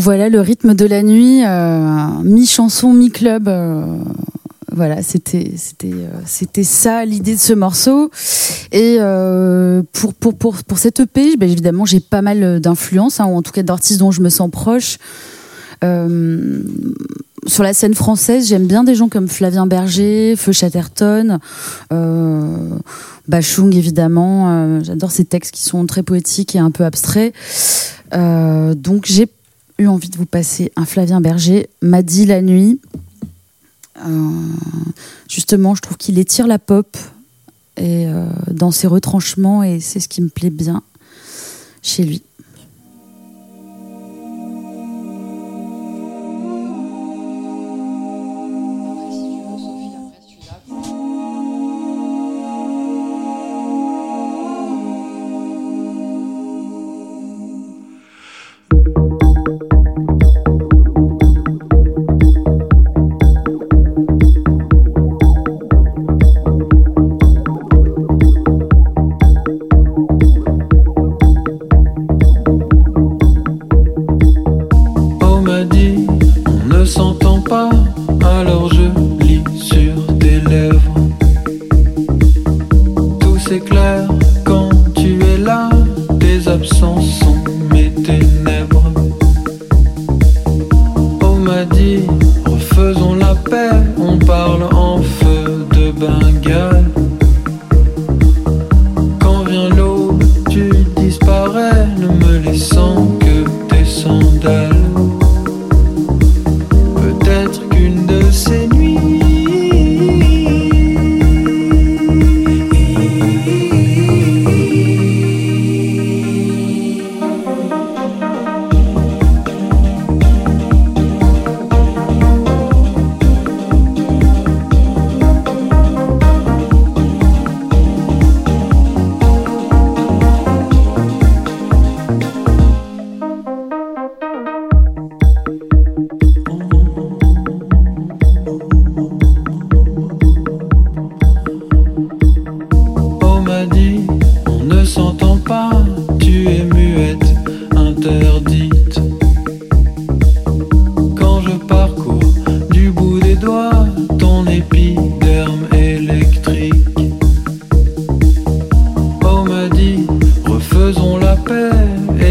[0.00, 3.48] Voilà le rythme de la nuit, euh, mi-chanson, mi-club.
[3.48, 3.98] euh,
[4.70, 8.08] voilà, euh, c'était ça l'idée de ce morceau.
[8.70, 8.98] Et
[9.90, 13.98] pour cette EP, ben, évidemment, j'ai pas mal d'influences, hein, ou en tout cas d'artistes
[13.98, 14.98] dont je me sens proche.
[15.82, 21.40] Sur la scène française, j'aime bien des gens comme Flavien Berger, Feu Chatterton,
[23.26, 24.80] Bachung évidemment.
[24.84, 27.34] J'adore ces textes qui sont très poétiques et un peu abstraits.
[28.12, 29.26] Donc j'ai
[29.78, 32.80] eu envie de vous passer un Flavien Berger, m'a dit la nuit.
[34.04, 34.30] Euh,
[35.28, 36.96] justement, je trouve qu'il étire la pop
[37.76, 40.82] et euh, dans ses retranchements et c'est ce qui me plaît bien
[41.82, 42.22] chez lui.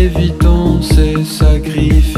[0.07, 2.16] évidence et sacrifice.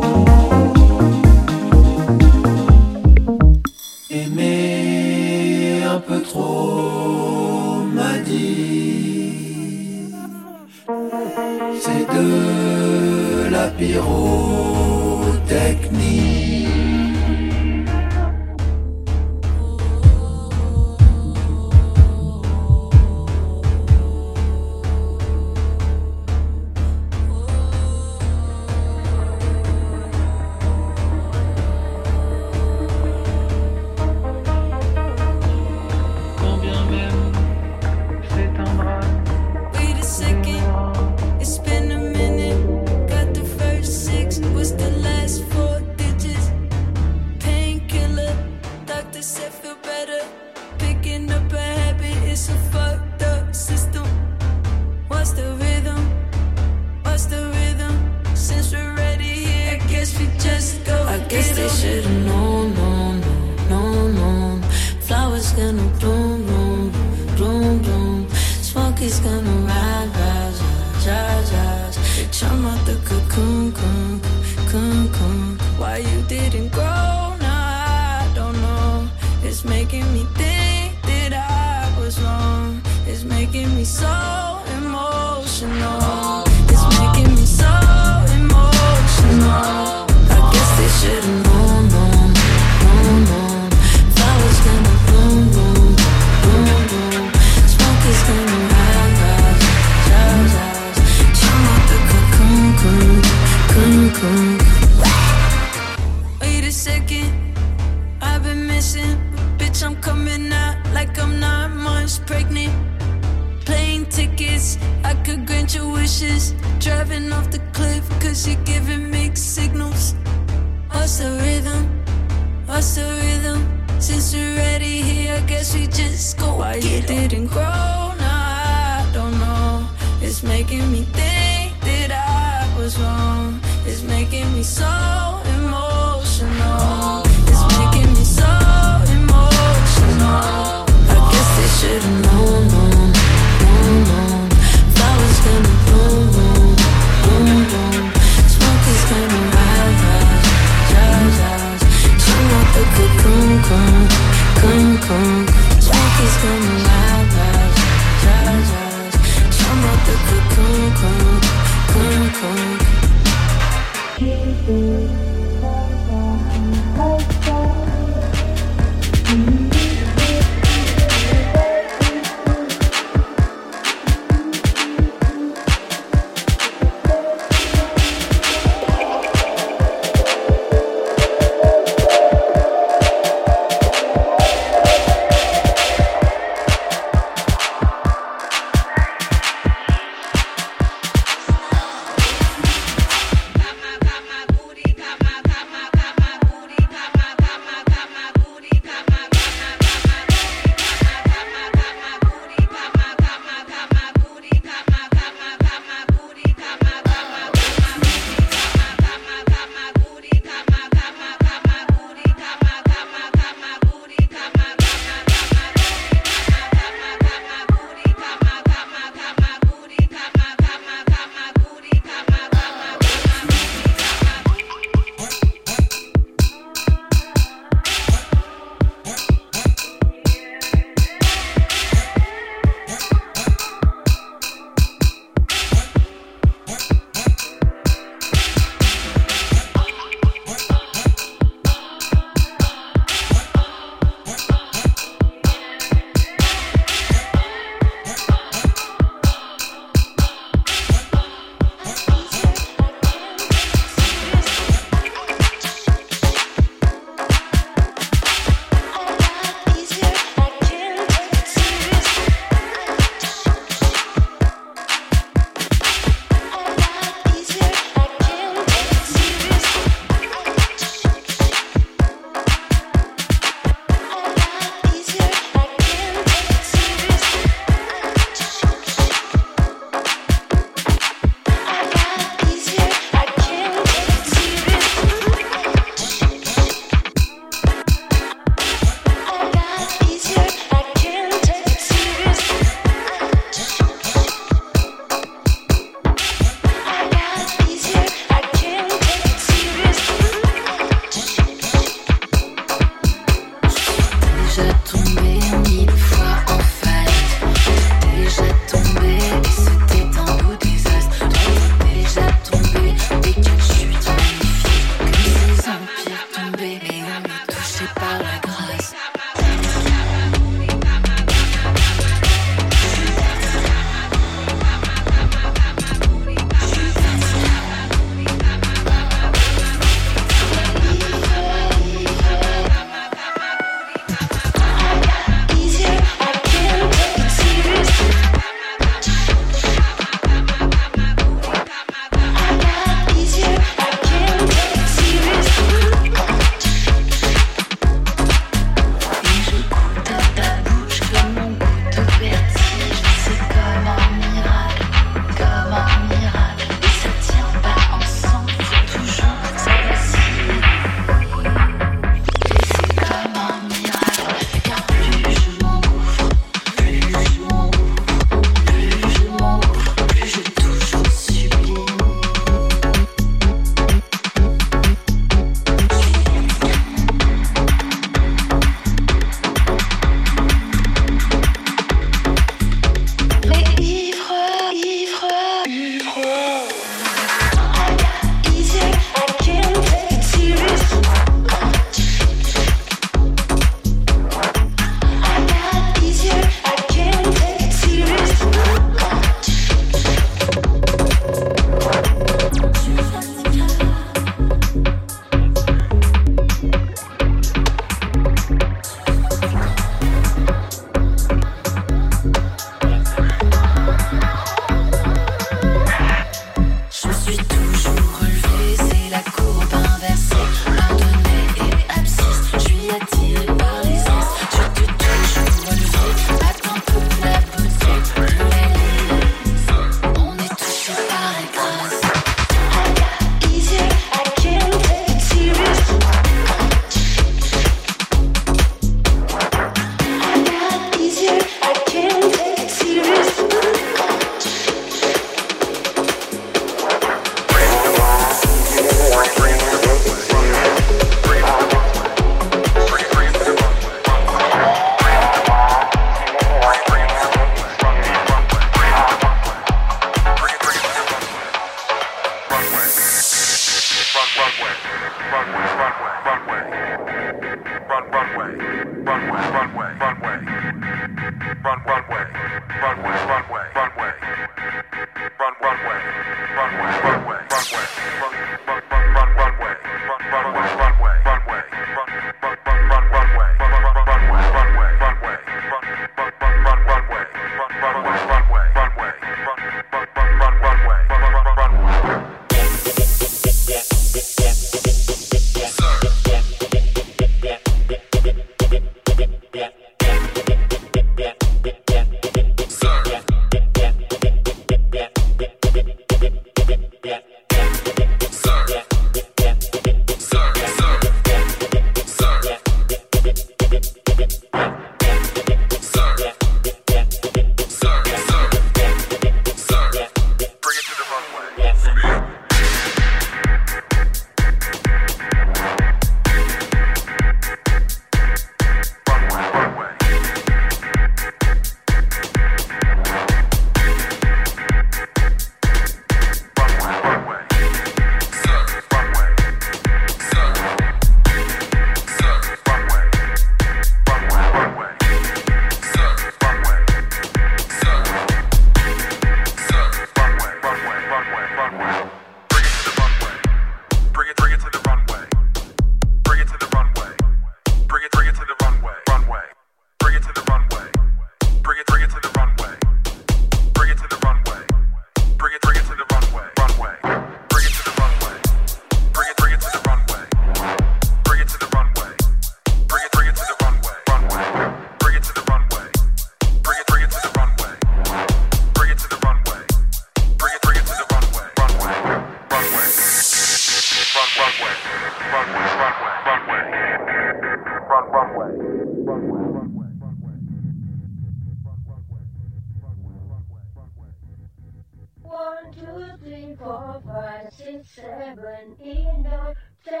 [596.18, 599.54] Three, four, five, six, seven, eight, nine,
[599.84, 600.00] ten,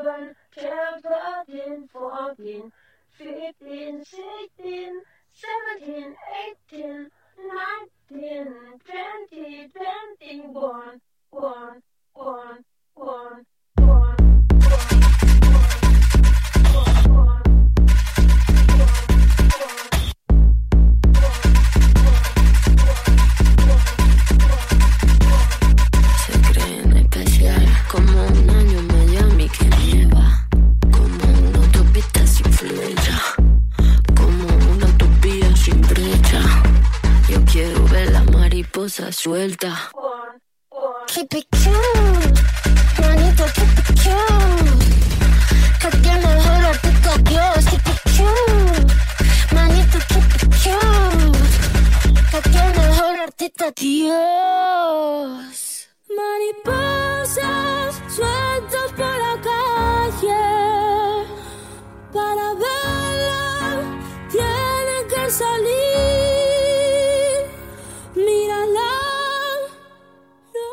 [0.00, 2.72] eleven, twelve, thirteen, fourteen,
[3.10, 5.00] fifteen, sixteen,
[5.32, 6.14] seventeen,
[6.44, 11.82] eighteen, nineteen, twenty, twenty-one, one,
[12.14, 12.64] one,
[12.94, 13.46] one.
[27.90, 30.46] Como un año en Miami que nieva,
[30.92, 33.20] como una autopista sin flecha,
[34.14, 36.40] como una utopía sin brecha.
[37.28, 39.90] Yo quiero ver la mariposa suelta.
[41.08, 42.40] Keep it cute,
[43.00, 44.86] manito, keep it cute.
[45.80, 48.94] Que tiene mejor artista Dios, keep it cute.
[49.52, 51.38] Manito, keep it cute.
[52.30, 55.60] Que tiene mejor artista Dios.
[56.16, 57.79] Mariposas
[65.30, 65.76] salir.
[68.14, 68.92] Mírala,
[70.54, 70.68] no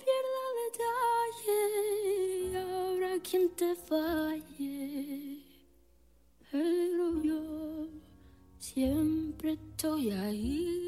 [0.00, 1.60] pierda detalle.
[2.58, 5.44] Habrá quien te falle.
[6.50, 7.42] Pero yo
[8.58, 10.79] siempre estoy ahí.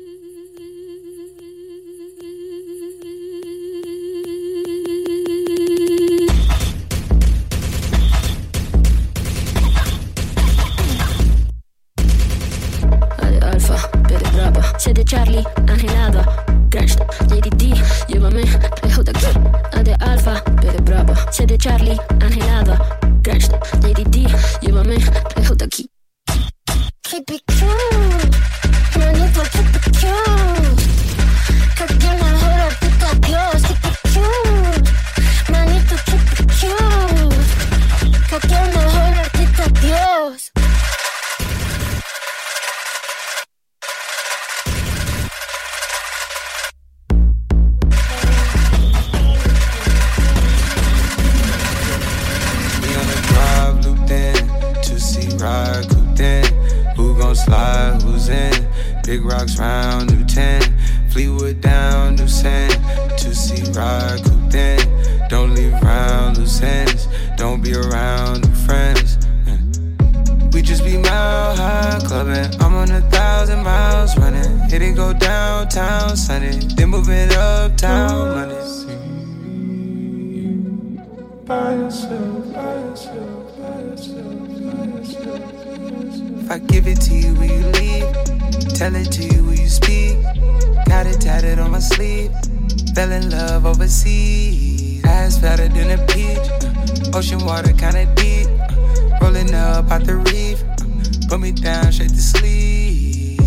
[93.83, 95.05] Overseas.
[95.05, 96.39] Ass fatter than a peach.
[96.39, 98.47] Uh, ocean water kinda deep.
[98.47, 100.63] Uh, rolling up out the reef.
[100.63, 103.41] Uh, put me down straight to sleep.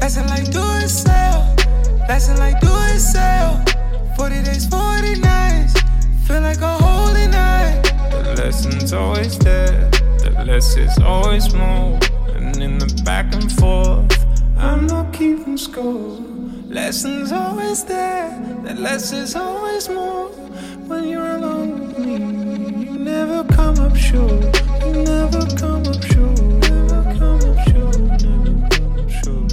[0.00, 1.54] Lesson like do it sell.
[2.08, 3.62] Lesson like do it sell.
[4.16, 5.74] 40 days, 40 nights.
[6.26, 7.82] Feel like a holy night.
[8.10, 9.90] The lesson's always there,
[10.22, 11.98] the less is always more.
[12.34, 14.16] And in the back and forth,
[14.56, 16.38] I'm not keeping score.
[16.68, 18.37] Lessons always there,
[18.68, 20.28] the less is always more.
[20.88, 22.16] When you're alone with me,
[22.84, 24.44] you never come up short.
[24.84, 26.38] You never come up short.
[26.68, 27.98] Never come up short.
[27.98, 29.52] Never come up short.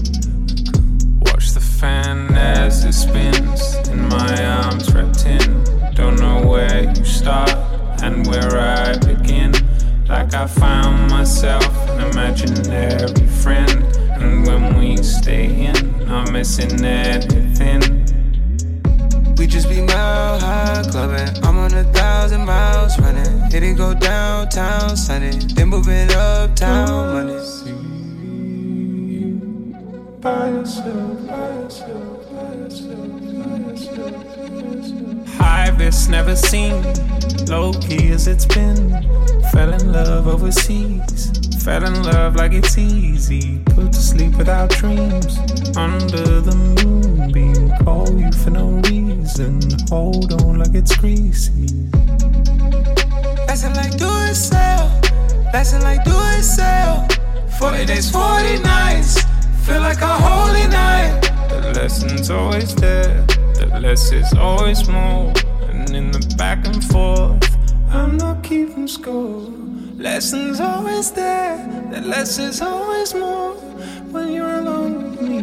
[1.27, 5.63] Watch the fan as it spins in my arms wrapped in.
[5.93, 7.55] Don't know where you start
[8.03, 9.53] and where I begin.
[10.09, 13.81] Like I found myself an imaginary friend.
[14.19, 17.84] And when we stay in, I'm missing everything.
[20.85, 21.43] Clubbing.
[21.43, 23.41] I'm on a thousand miles running.
[23.51, 25.31] Hit it go downtown Sunday.
[25.53, 27.27] Then moving uptown.
[30.21, 33.25] By yourself, by by by.
[35.37, 36.81] High risk never seen,
[37.45, 38.89] low key as it's been.
[39.51, 41.31] Fell in love overseas,
[41.65, 43.57] fell in love like it's easy.
[43.73, 45.39] Put to sleep without dreams,
[45.75, 47.71] under the moonbeam.
[47.83, 49.59] Call you for no reason,
[49.89, 51.89] hold on like it's greasy.
[53.47, 54.85] Lesson like do it sell.
[55.51, 57.07] Lesson like do it sell.
[57.57, 59.23] 40 days, 40 nights.
[59.65, 61.19] Feel like a holy night.
[61.49, 63.25] The lesson's always there,
[63.55, 65.33] the less is always more.
[65.69, 67.57] And in the back and forth,
[67.89, 69.74] I'm not keeping score.
[70.05, 71.57] Lessons always there,
[71.89, 73.53] the less is always more.
[74.11, 75.37] When you're alone with me,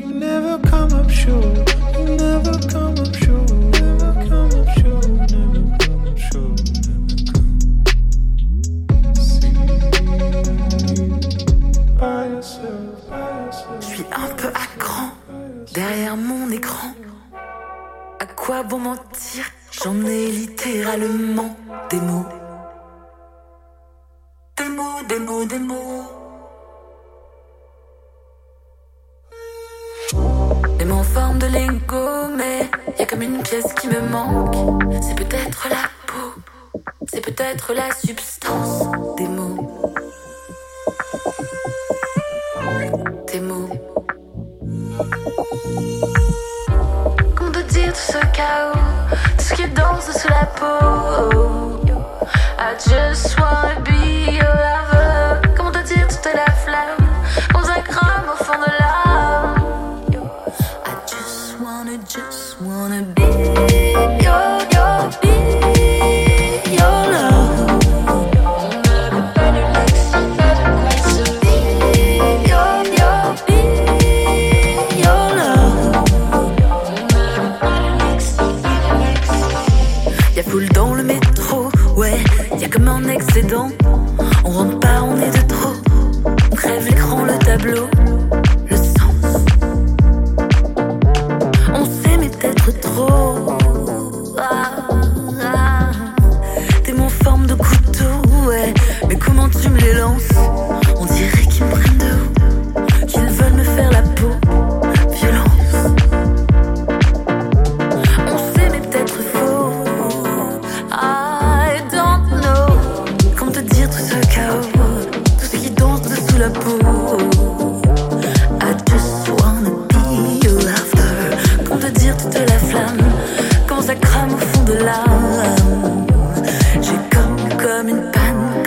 [0.00, 1.74] you never come up short.
[1.98, 3.50] You never come up short.
[3.74, 5.08] Never come up short.
[5.34, 6.60] Never come up short.
[11.98, 13.80] By yourself, by yourself.
[13.80, 15.10] Je suis un peu à cran
[15.74, 16.94] derrière mon écran.
[18.20, 19.44] À quoi bon mentir?
[19.72, 21.56] J'en ai littéralement
[21.90, 22.37] des mots.
[25.08, 26.04] Des mots, des mots,
[30.78, 30.98] des mots.
[30.98, 32.68] En forme de lingot, mais
[32.98, 34.54] y a comme une pièce qui me manque.
[35.00, 36.34] C'est peut-être la peau,
[37.10, 38.84] c'est peut-être la substance
[39.16, 39.94] des mots.
[43.32, 43.70] Des mots.
[47.34, 48.74] Comment te dire tout ce chaos,
[49.38, 50.98] tout ce qui danse sous la peau?
[52.60, 54.40] I just wanna be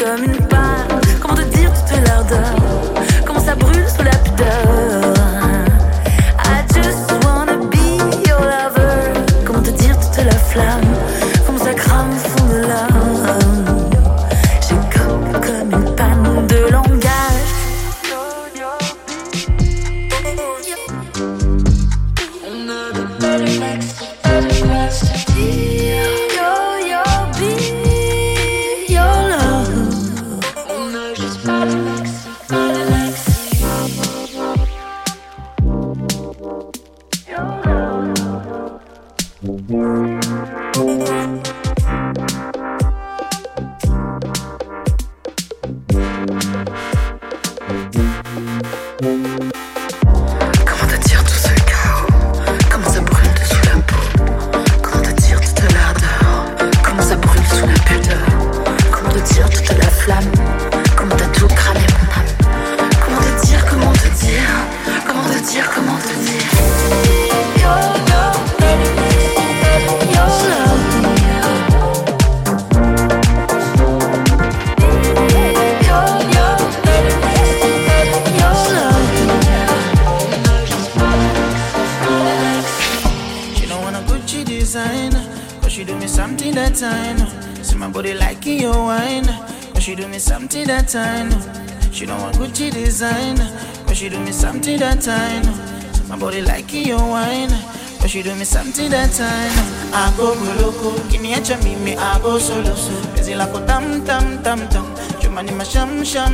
[0.04, 0.88] comme une part,
[1.22, 2.61] Comment te dire toute l'ardeur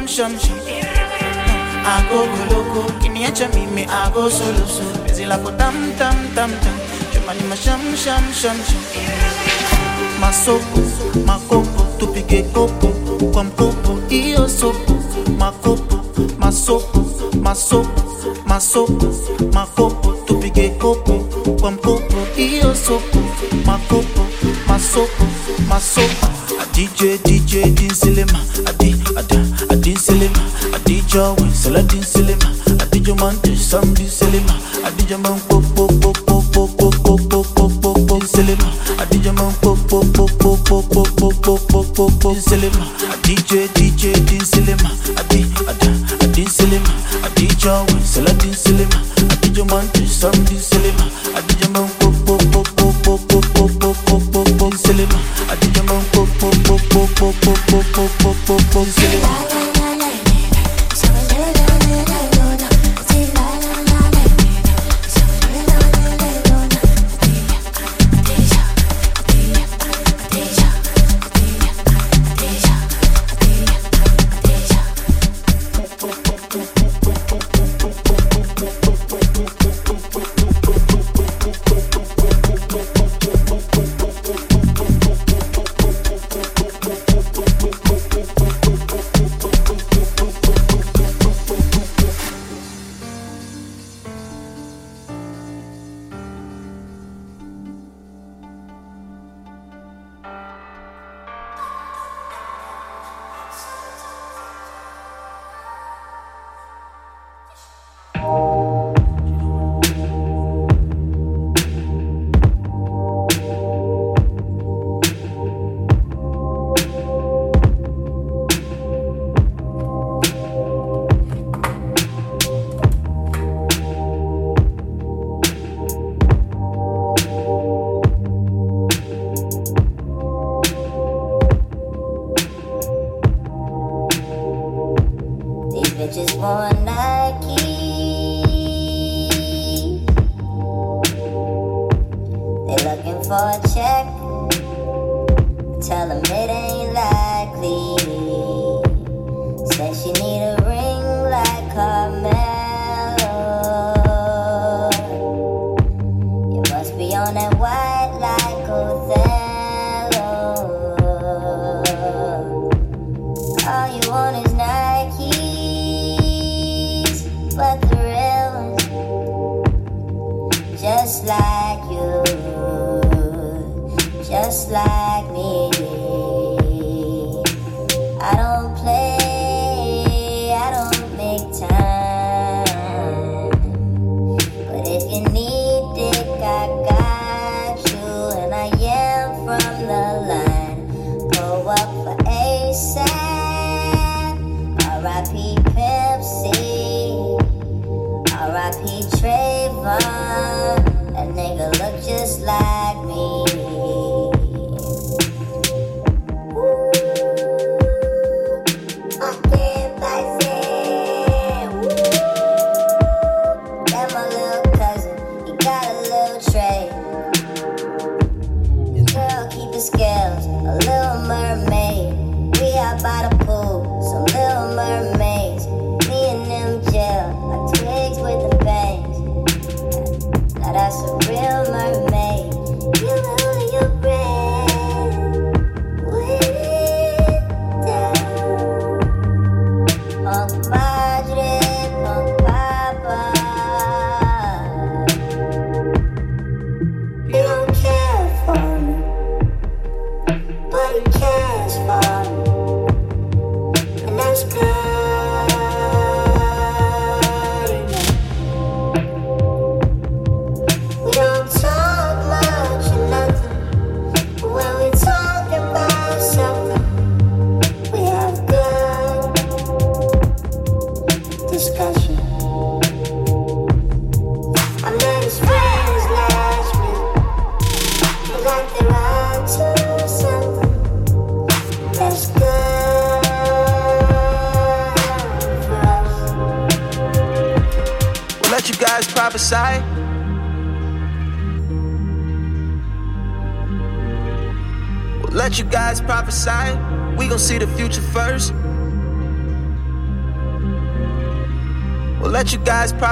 [0.08, 0.32] function.
[0.32, 4.92] Hm, I go loco, kiniacha mimi I go solo solo.
[5.06, 6.78] Penzi lako tam tam tam tam,
[7.12, 8.84] chuma ni masham sham sham sham.
[10.20, 10.82] Masoko,
[11.26, 12.88] makopo, tupige kopo,
[13.34, 14.94] kwa mkopo iyo sopo,
[15.38, 16.00] makopo,
[16.40, 17.06] masoko,
[17.42, 18.02] masoko,
[18.46, 19.08] masoko.
[31.18, 32.37] joy, selecting silly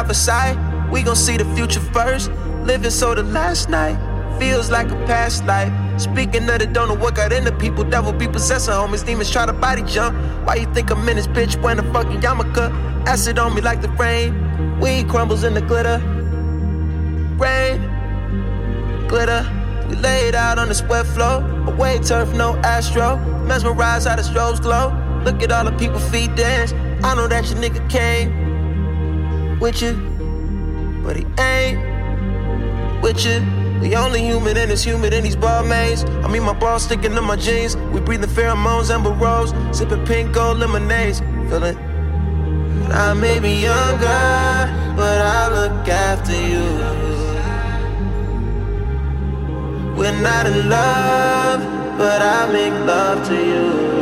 [0.06, 0.60] guys prophesy.
[0.92, 2.32] We gon' see the future first.
[2.64, 3.98] Living so the last night
[4.40, 5.72] feels like a past life.
[6.00, 9.46] Speaking of the don't know what got into people, devil be possessing homies, demons try
[9.46, 10.16] to body jump.
[10.46, 12.72] Why you think I'm in this bitch wearing a fucking yarmulke?
[13.08, 14.80] Acid on me like the rain.
[14.80, 16.00] Weed crumbles in the glitter.
[17.38, 17.80] Rain,
[19.08, 19.46] glitter.
[19.90, 21.44] We laid out on the sweat floor.
[21.68, 23.18] Away turf, no astro.
[23.46, 24.92] Mesmerized how the strobes glow.
[25.24, 26.74] Look at all the people feet dance.
[27.04, 28.45] I know that your nigga came
[29.60, 29.94] with you,
[31.04, 31.80] but he ain't
[33.02, 33.40] with you.
[33.82, 36.04] The only human in this human in these ball mains.
[36.24, 37.76] I mean, my balls sticking to my jeans.
[37.94, 41.20] We breathing pheromones, amber rose, sipping pink gold lemonades.
[41.50, 41.78] Feeling.
[42.92, 47.16] I may be younger, but I look after you.
[49.96, 53.96] We're not in love, but I make love to you.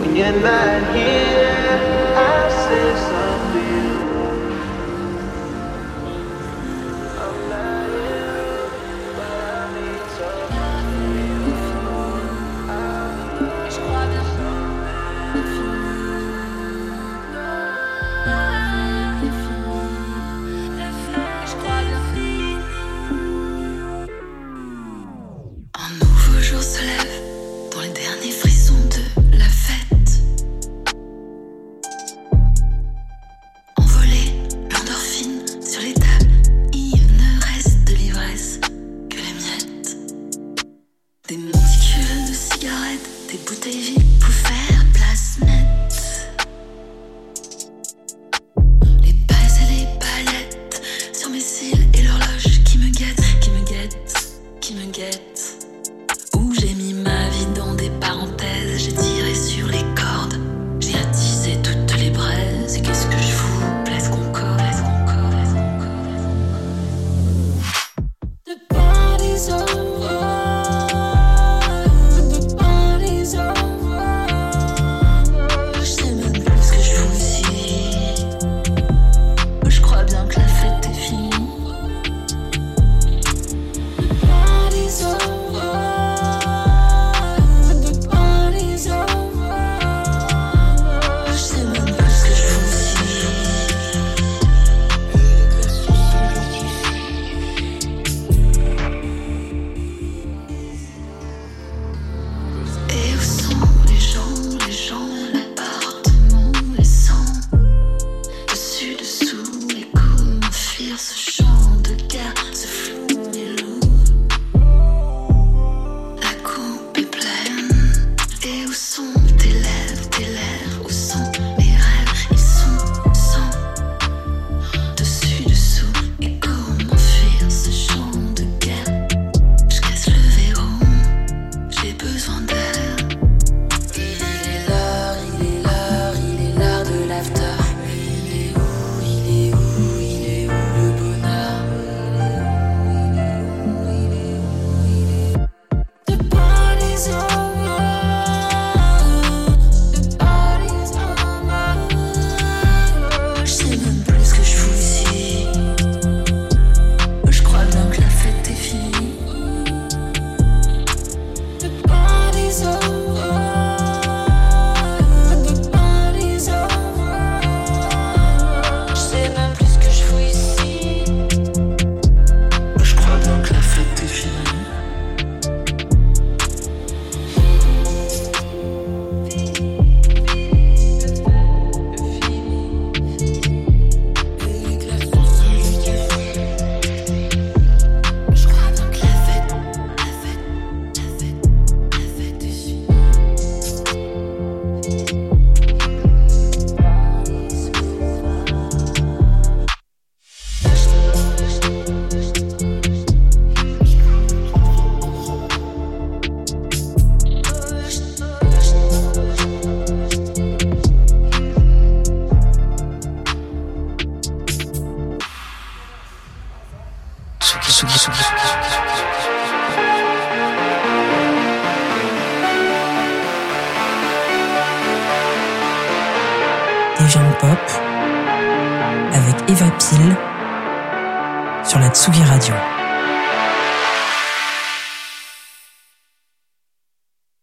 [0.00, 1.39] When you're not here,